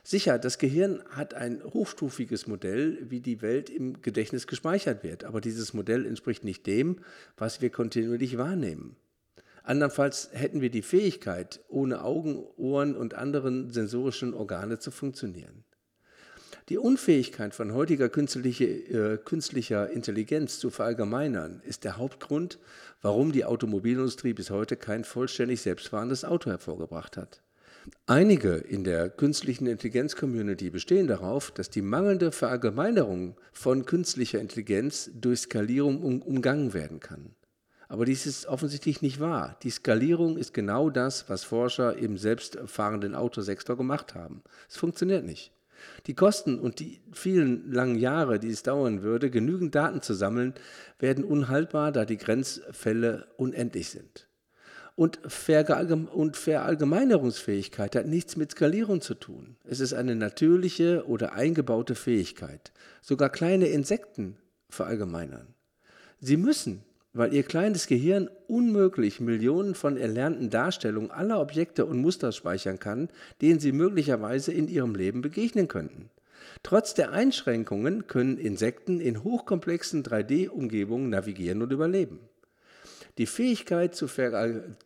Sicher, 0.03 0.39
das 0.39 0.59
Gehirn 0.59 1.03
hat 1.09 1.33
ein 1.33 1.65
hochstufiges 1.65 2.47
Modell, 2.47 2.99
wie 3.11 3.21
die 3.21 3.41
Welt 3.41 3.71
im 3.71 4.03
Gedächtnis 4.03 4.47
gespeichert 4.47 5.03
wird, 5.03 5.25
aber 5.25 5.41
dieses 5.41 5.73
Modell 5.73 6.05
entspricht 6.05 6.45
nicht 6.45 6.67
dem, 6.67 7.01
was 7.39 7.63
wir 7.63 7.71
kontinuierlich 7.71 8.37
wahrnehmen. 8.37 8.97
Andernfalls 9.63 10.29
hätten 10.33 10.61
wir 10.61 10.71
die 10.71 10.83
Fähigkeit, 10.83 11.61
ohne 11.69 12.05
Augen, 12.05 12.45
Ohren 12.59 12.95
und 12.95 13.15
anderen 13.15 13.71
sensorischen 13.71 14.35
Organe 14.35 14.79
zu 14.79 14.91
funktionieren. 14.91 15.65
Die 16.71 16.79
Unfähigkeit 16.79 17.55
von 17.55 17.75
heutiger 17.75 18.09
künstliche, 18.09 18.65
äh, 18.65 19.19
künstlicher 19.19 19.91
Intelligenz 19.91 20.59
zu 20.59 20.71
verallgemeinern 20.71 21.61
ist 21.67 21.85
der 21.85 21.99
Hauptgrund, 21.99 22.59
warum 23.03 23.33
die 23.33 23.45
Automobilindustrie 23.45 24.33
bis 24.33 24.49
heute 24.49 24.77
kein 24.77 25.05
vollständig 25.05 25.61
selbstfahrendes 25.61 26.25
Auto 26.25 26.51
hervorgebracht 26.51 27.19
hat. 27.19 27.43
Einige 28.07 28.55
in 28.55 28.83
der 28.83 29.11
künstlichen 29.11 29.67
Intelligenz-Community 29.67 30.71
bestehen 30.71 31.07
darauf, 31.07 31.51
dass 31.51 31.69
die 31.69 31.83
mangelnde 31.83 32.33
Verallgemeinerung 32.33 33.37
von 33.53 33.85
künstlicher 33.85 34.41
Intelligenz 34.41 35.11
durch 35.13 35.41
Skalierung 35.41 36.03
um, 36.03 36.23
umgangen 36.23 36.73
werden 36.73 36.99
kann. 36.99 37.35
Aber 37.89 38.07
dies 38.07 38.25
ist 38.25 38.47
offensichtlich 38.47 39.03
nicht 39.03 39.21
wahr. 39.21 39.59
Die 39.63 39.71
Skalierung 39.71 40.39
ist 40.39 40.55
genau 40.55 40.89
das, 40.89 41.29
was 41.29 41.45
Forscher 41.45 41.99
im 41.99 42.17
selbstfahrenden 42.17 43.15
Autosektor 43.15 43.77
gemacht 43.77 44.15
haben. 44.15 44.43
Es 44.67 44.79
funktioniert 44.79 45.27
nicht. 45.27 45.53
Die 46.07 46.15
Kosten 46.15 46.59
und 46.59 46.81
die 46.81 47.01
vielen 47.13 47.73
langen 47.73 47.99
Jahre, 47.99 48.39
die 48.39 48.51
es 48.51 48.63
dauern 48.63 49.03
würde, 49.03 49.31
genügend 49.31 49.75
Daten 49.75 50.03
zu 50.03 50.13
sammeln, 50.15 50.55
werden 50.99 51.25
unhaltbar, 51.25 51.93
da 51.93 52.05
die 52.05 52.19
Grenzfälle 52.19 53.29
unendlich 53.37 53.89
sind. 53.91 54.29
Und, 54.97 55.19
Verallgemeinerungsfähigkeit 55.27 57.97
hat 57.97 58.07
nichts 58.07 58.37
mit 58.37 58.53
Skalierung 58.53 59.01
zu 59.01 59.15
tun. 59.15 59.57
Es 59.65 59.81
ist 59.81 59.93
eine 59.93 60.15
natürliche 60.15 61.09
oder 61.09 61.33
eingebaute 61.33 61.97
Fähigkeit. 61.97 62.73
Sogar 63.03 63.31
kleine 63.31 63.67
Insekten 63.67 64.37
verallgemeinern. 64.71 65.49
Sie 66.21 66.37
müssen, 66.37 66.85
weil 67.15 67.33
ihr 67.33 67.45
kleines 67.45 67.87
Gehirn 67.87 68.29
unmöglich 68.49 69.21
Millionen 69.21 69.75
von 69.75 69.97
erlernten 69.97 70.51
Darstellungen 70.51 71.13
aller 71.13 71.41
Objekte 71.41 71.87
und 71.87 72.01
Muster 72.01 72.33
speichern 72.33 72.81
kann, 72.81 73.09
denen 73.41 73.61
sie 73.61 73.73
möglicherweise 73.73 74.53
in 74.53 74.69
ihrem 74.69 74.95
Leben 74.95 75.23
begegnen 75.23 75.69
könnten. 75.69 76.11
Trotz 76.63 76.93
der 76.95 77.13
Einschränkungen 77.13 78.07
können 78.07 78.37
Insekten 78.37 79.01
in 79.01 79.23
hochkomplexen 79.23 80.03
3D-Umgebungen 80.03 81.09
navigieren 81.09 81.63
und 81.63 81.73
überleben. 81.73 82.19
Die 83.17 83.27
Fähigkeit, 83.27 83.95
zu 83.95 84.09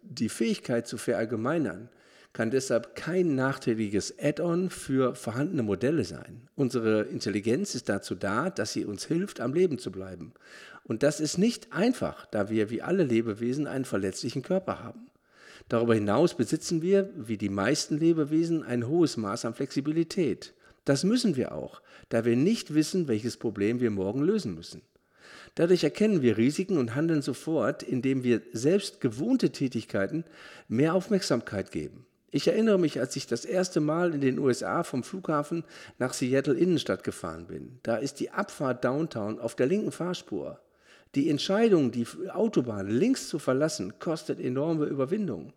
die 0.02 0.28
Fähigkeit 0.28 0.86
zu 0.86 0.98
verallgemeinern 0.98 1.88
kann 2.32 2.50
deshalb 2.50 2.94
kein 2.94 3.34
nachteiliges 3.34 4.14
Add-on 4.18 4.70
für 4.70 5.14
vorhandene 5.14 5.62
Modelle 5.62 6.04
sein. 6.04 6.48
Unsere 6.54 7.02
Intelligenz 7.02 7.74
ist 7.74 7.88
dazu 7.88 8.14
da, 8.14 8.50
dass 8.50 8.72
sie 8.72 8.84
uns 8.84 9.06
hilft, 9.06 9.40
am 9.40 9.54
Leben 9.54 9.78
zu 9.78 9.90
bleiben. 9.90 10.32
Und 10.84 11.02
das 11.02 11.20
ist 11.20 11.38
nicht 11.38 11.72
einfach, 11.72 12.26
da 12.26 12.48
wir 12.48 12.70
wie 12.70 12.82
alle 12.82 13.04
Lebewesen 13.04 13.66
einen 13.66 13.84
verletzlichen 13.84 14.42
Körper 14.42 14.82
haben. 14.82 15.08
Darüber 15.68 15.94
hinaus 15.94 16.34
besitzen 16.34 16.80
wir, 16.80 17.10
wie 17.14 17.36
die 17.36 17.50
meisten 17.50 17.98
Lebewesen, 17.98 18.62
ein 18.62 18.86
hohes 18.88 19.16
Maß 19.16 19.44
an 19.44 19.54
Flexibilität. 19.54 20.54
Das 20.84 21.04
müssen 21.04 21.36
wir 21.36 21.52
auch, 21.52 21.82
da 22.08 22.24
wir 22.24 22.36
nicht 22.36 22.72
wissen, 22.72 23.08
welches 23.08 23.36
Problem 23.36 23.80
wir 23.80 23.90
morgen 23.90 24.22
lösen 24.22 24.54
müssen. 24.54 24.80
Dadurch 25.54 25.84
erkennen 25.84 26.22
wir 26.22 26.38
Risiken 26.38 26.78
und 26.78 26.94
handeln 26.94 27.20
sofort, 27.20 27.82
indem 27.82 28.24
wir 28.24 28.40
selbst 28.52 29.00
gewohnte 29.00 29.50
Tätigkeiten 29.50 30.24
mehr 30.68 30.94
Aufmerksamkeit 30.94 31.72
geben. 31.72 32.06
Ich 32.30 32.46
erinnere 32.46 32.78
mich, 32.78 33.00
als 33.00 33.16
ich 33.16 33.26
das 33.26 33.46
erste 33.46 33.80
Mal 33.80 34.14
in 34.14 34.20
den 34.20 34.38
USA 34.38 34.82
vom 34.82 35.02
Flughafen 35.02 35.64
nach 35.98 36.12
Seattle 36.12 36.54
Innenstadt 36.54 37.02
gefahren 37.02 37.46
bin. 37.46 37.78
Da 37.82 37.96
ist 37.96 38.20
die 38.20 38.30
Abfahrt 38.30 38.84
Downtown 38.84 39.40
auf 39.40 39.54
der 39.54 39.66
linken 39.66 39.92
Fahrspur. 39.92 40.60
Die 41.14 41.30
Entscheidung, 41.30 41.90
die 41.90 42.06
Autobahn 42.30 42.88
links 42.88 43.28
zu 43.28 43.38
verlassen, 43.38 43.98
kostet 43.98 44.40
enorme 44.40 44.84
Überwindung. 44.84 45.54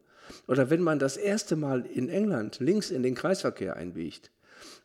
Oder 0.47 0.69
wenn 0.69 0.81
man 0.81 0.97
das 0.97 1.17
erste 1.17 1.57
Mal 1.57 1.85
in 1.85 2.07
England 2.07 2.59
links 2.59 2.89
in 2.89 3.03
den 3.03 3.15
Kreisverkehr 3.15 3.75
einbiegt. 3.75 4.31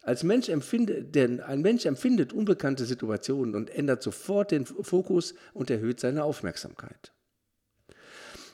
Als 0.03 0.25
Mensch 0.25 0.49
empfindet, 0.49 1.15
denn 1.15 1.41
ein 1.41 1.61
Mensch 1.61 1.87
empfindet 1.87 2.33
unbekannte 2.33 2.85
Situationen 2.85 3.55
und 3.55 3.71
ändert 3.71 4.03
sofort 4.03 4.51
den 4.51 4.67
Fokus 4.67 5.35
und 5.55 5.71
erhöht 5.71 6.01
seine 6.01 6.25
Aufmerksamkeit. 6.25 7.13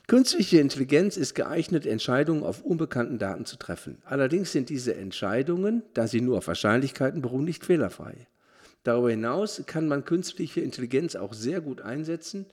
Künstliche 0.09 0.59
Intelligenz 0.59 1.17
ist 1.17 1.35
geeignet, 1.35 1.87
Entscheidungen 1.87 2.43
auf 2.43 2.63
unbekannten 2.63 3.19
Daten 3.19 3.47
zu 3.47 3.57
treffen. 3.57 3.99
Allerdings 4.05 4.53
sind 4.53 4.69
diese 4.69 4.95
Entscheidungen, 4.95 5.83
da 5.95 6.09
sie 6.09 6.21
nur 6.21 6.39
auf 6.39 6.49
Wahrscheinlichkeiten 6.49 7.23
beruhen, 7.23 7.45
nicht 7.45 7.65
fehlerfrei. 7.65 8.27
Darüber 8.83 9.11
hinaus 9.11 9.63
kann 9.67 9.87
man 9.87 10.05
künstliche 10.05 10.61
Intelligenz 10.61 11.15
auch 11.15 11.33
sehr 11.33 11.61
gut 11.61 11.81
einsetzen, 11.81 12.47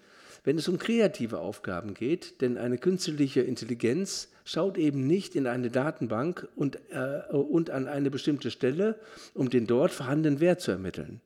wenn 0.43 0.57
es 0.57 0.67
um 0.67 0.77
kreative 0.77 1.39
Aufgaben 1.39 1.95
geht, 1.95 2.39
denn 2.41 2.57
eine 2.57 2.77
künstliche 2.77 3.41
Intelligenz 3.41 4.29
schaut 4.45 4.77
eben 4.77 5.05
nicht 5.05 5.35
in 5.35 5.47
eine 5.47 5.69
Datenbank 5.69 6.47
und, 6.55 6.79
äh, 6.91 7.35
und 7.35 7.71
an 7.71 7.87
eine 7.87 8.11
bestimmte 8.11 8.51
Stelle, 8.51 8.99
um 9.33 9.49
den 9.49 9.67
dort 9.67 9.91
vorhandenen 9.91 10.39
Wert 10.39 10.61
zu 10.61 10.71
ermitteln. 10.71 11.19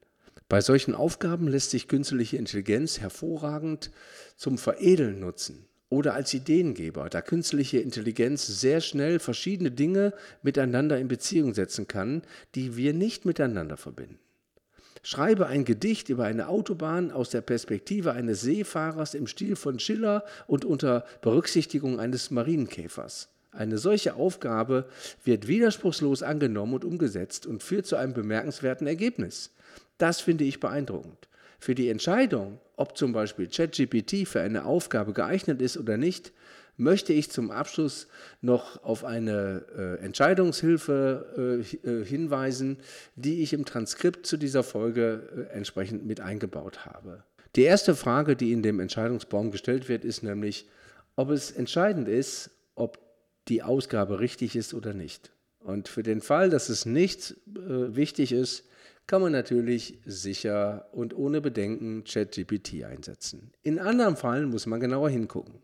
Bei 0.49 0.61
solchen 0.61 0.95
Aufgaben 0.95 1.47
lässt 1.47 1.71
sich 1.71 1.87
künstliche 1.87 2.37
Intelligenz 2.37 2.99
hervorragend 2.99 3.91
zum 4.35 4.57
Veredeln 4.57 5.19
nutzen 5.19 5.67
oder 5.93 6.15
als 6.15 6.33
Ideengeber, 6.33 7.07
da 7.07 7.21
künstliche 7.21 7.77
Intelligenz 7.77 8.47
sehr 8.47 8.81
schnell 8.81 9.19
verschiedene 9.19 9.69
Dinge 9.69 10.11
miteinander 10.41 10.97
in 10.97 11.07
Beziehung 11.07 11.53
setzen 11.53 11.87
kann, 11.87 12.23
die 12.55 12.75
wir 12.75 12.95
nicht 12.95 13.25
miteinander 13.25 13.77
verbinden. 13.77 14.17
Schreibe 15.03 15.45
ein 15.45 15.65
Gedicht 15.65 16.09
über 16.09 16.25
eine 16.25 16.47
Autobahn 16.47 17.11
aus 17.11 17.29
der 17.29 17.41
Perspektive 17.41 18.13
eines 18.13 18.41
Seefahrers 18.41 19.13
im 19.13 19.27
Stil 19.27 19.55
von 19.55 19.77
Schiller 19.77 20.23
und 20.47 20.65
unter 20.65 21.05
Berücksichtigung 21.21 21.99
eines 21.99 22.31
Marienkäfers. 22.31 23.29
Eine 23.51 23.77
solche 23.77 24.15
Aufgabe 24.15 24.89
wird 25.23 25.47
widerspruchslos 25.47 26.23
angenommen 26.23 26.73
und 26.73 26.85
umgesetzt 26.85 27.45
und 27.45 27.61
führt 27.61 27.85
zu 27.85 27.97
einem 27.97 28.13
bemerkenswerten 28.13 28.87
Ergebnis. 28.87 29.51
Das 29.99 30.21
finde 30.21 30.45
ich 30.45 30.59
beeindruckend. 30.59 31.27
Für 31.63 31.75
die 31.75 31.87
Entscheidung, 31.87 32.59
ob 32.75 32.97
zum 32.97 33.13
Beispiel 33.13 33.47
ChatGPT 33.47 34.27
für 34.27 34.41
eine 34.41 34.65
Aufgabe 34.65 35.13
geeignet 35.13 35.61
ist 35.61 35.77
oder 35.77 35.95
nicht, 35.95 36.33
möchte 36.75 37.13
ich 37.13 37.31
zum 37.31 37.51
Abschluss 37.51 38.07
noch 38.41 38.83
auf 38.83 39.05
eine 39.05 39.63
äh, 39.73 40.03
Entscheidungshilfe 40.03 41.63
äh, 41.63 41.89
äh 41.89 42.03
hinweisen, 42.03 42.79
die 43.15 43.43
ich 43.43 43.53
im 43.53 43.63
Transkript 43.63 44.25
zu 44.25 44.35
dieser 44.35 44.61
Folge 44.61 45.47
äh, 45.53 45.55
entsprechend 45.55 46.05
mit 46.05 46.19
eingebaut 46.19 46.85
habe. 46.85 47.23
Die 47.55 47.63
erste 47.63 47.95
Frage, 47.95 48.35
die 48.35 48.51
in 48.51 48.61
dem 48.61 48.81
Entscheidungsbaum 48.81 49.49
gestellt 49.49 49.87
wird, 49.87 50.03
ist 50.03 50.21
nämlich, 50.21 50.67
ob 51.15 51.29
es 51.29 51.49
entscheidend 51.49 52.09
ist, 52.09 52.49
ob 52.75 52.99
die 53.47 53.63
Ausgabe 53.63 54.19
richtig 54.19 54.57
ist 54.57 54.73
oder 54.73 54.93
nicht. 54.93 55.31
Und 55.61 55.87
für 55.87 56.03
den 56.03 56.19
Fall, 56.19 56.49
dass 56.49 56.67
es 56.67 56.85
nicht 56.85 57.37
äh, 57.55 57.95
wichtig 57.95 58.33
ist, 58.33 58.65
kann 59.07 59.21
man 59.21 59.31
natürlich 59.31 59.99
sicher 60.05 60.87
und 60.91 61.15
ohne 61.15 61.41
Bedenken 61.41 62.03
ChatGPT 62.03 62.83
einsetzen. 62.83 63.51
In 63.61 63.79
anderen 63.79 64.15
Fällen 64.15 64.49
muss 64.49 64.65
man 64.65 64.79
genauer 64.79 65.09
hingucken. 65.09 65.55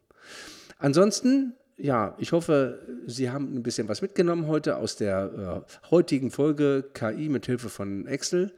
Ansonsten, 0.77 1.53
ja, 1.77 2.15
ich 2.19 2.31
hoffe, 2.31 2.79
Sie 3.05 3.29
haben 3.29 3.55
ein 3.55 3.63
bisschen 3.63 3.87
was 3.87 4.01
mitgenommen 4.01 4.47
heute 4.47 4.77
aus 4.77 4.95
der 4.95 5.65
äh, 5.65 5.89
heutigen 5.89 6.31
Folge 6.31 6.85
KI 6.93 7.29
mit 7.29 7.45
Hilfe 7.45 7.69
von 7.69 8.07
Excel. 8.07 8.53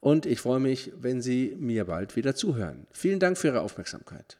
Und 0.00 0.26
ich 0.26 0.40
freue 0.40 0.60
mich, 0.60 0.92
wenn 0.98 1.20
Sie 1.20 1.56
mir 1.58 1.84
bald 1.84 2.16
wieder 2.16 2.34
zuhören. 2.34 2.86
Vielen 2.90 3.20
Dank 3.20 3.36
für 3.36 3.48
Ihre 3.48 3.60
Aufmerksamkeit. 3.60 4.39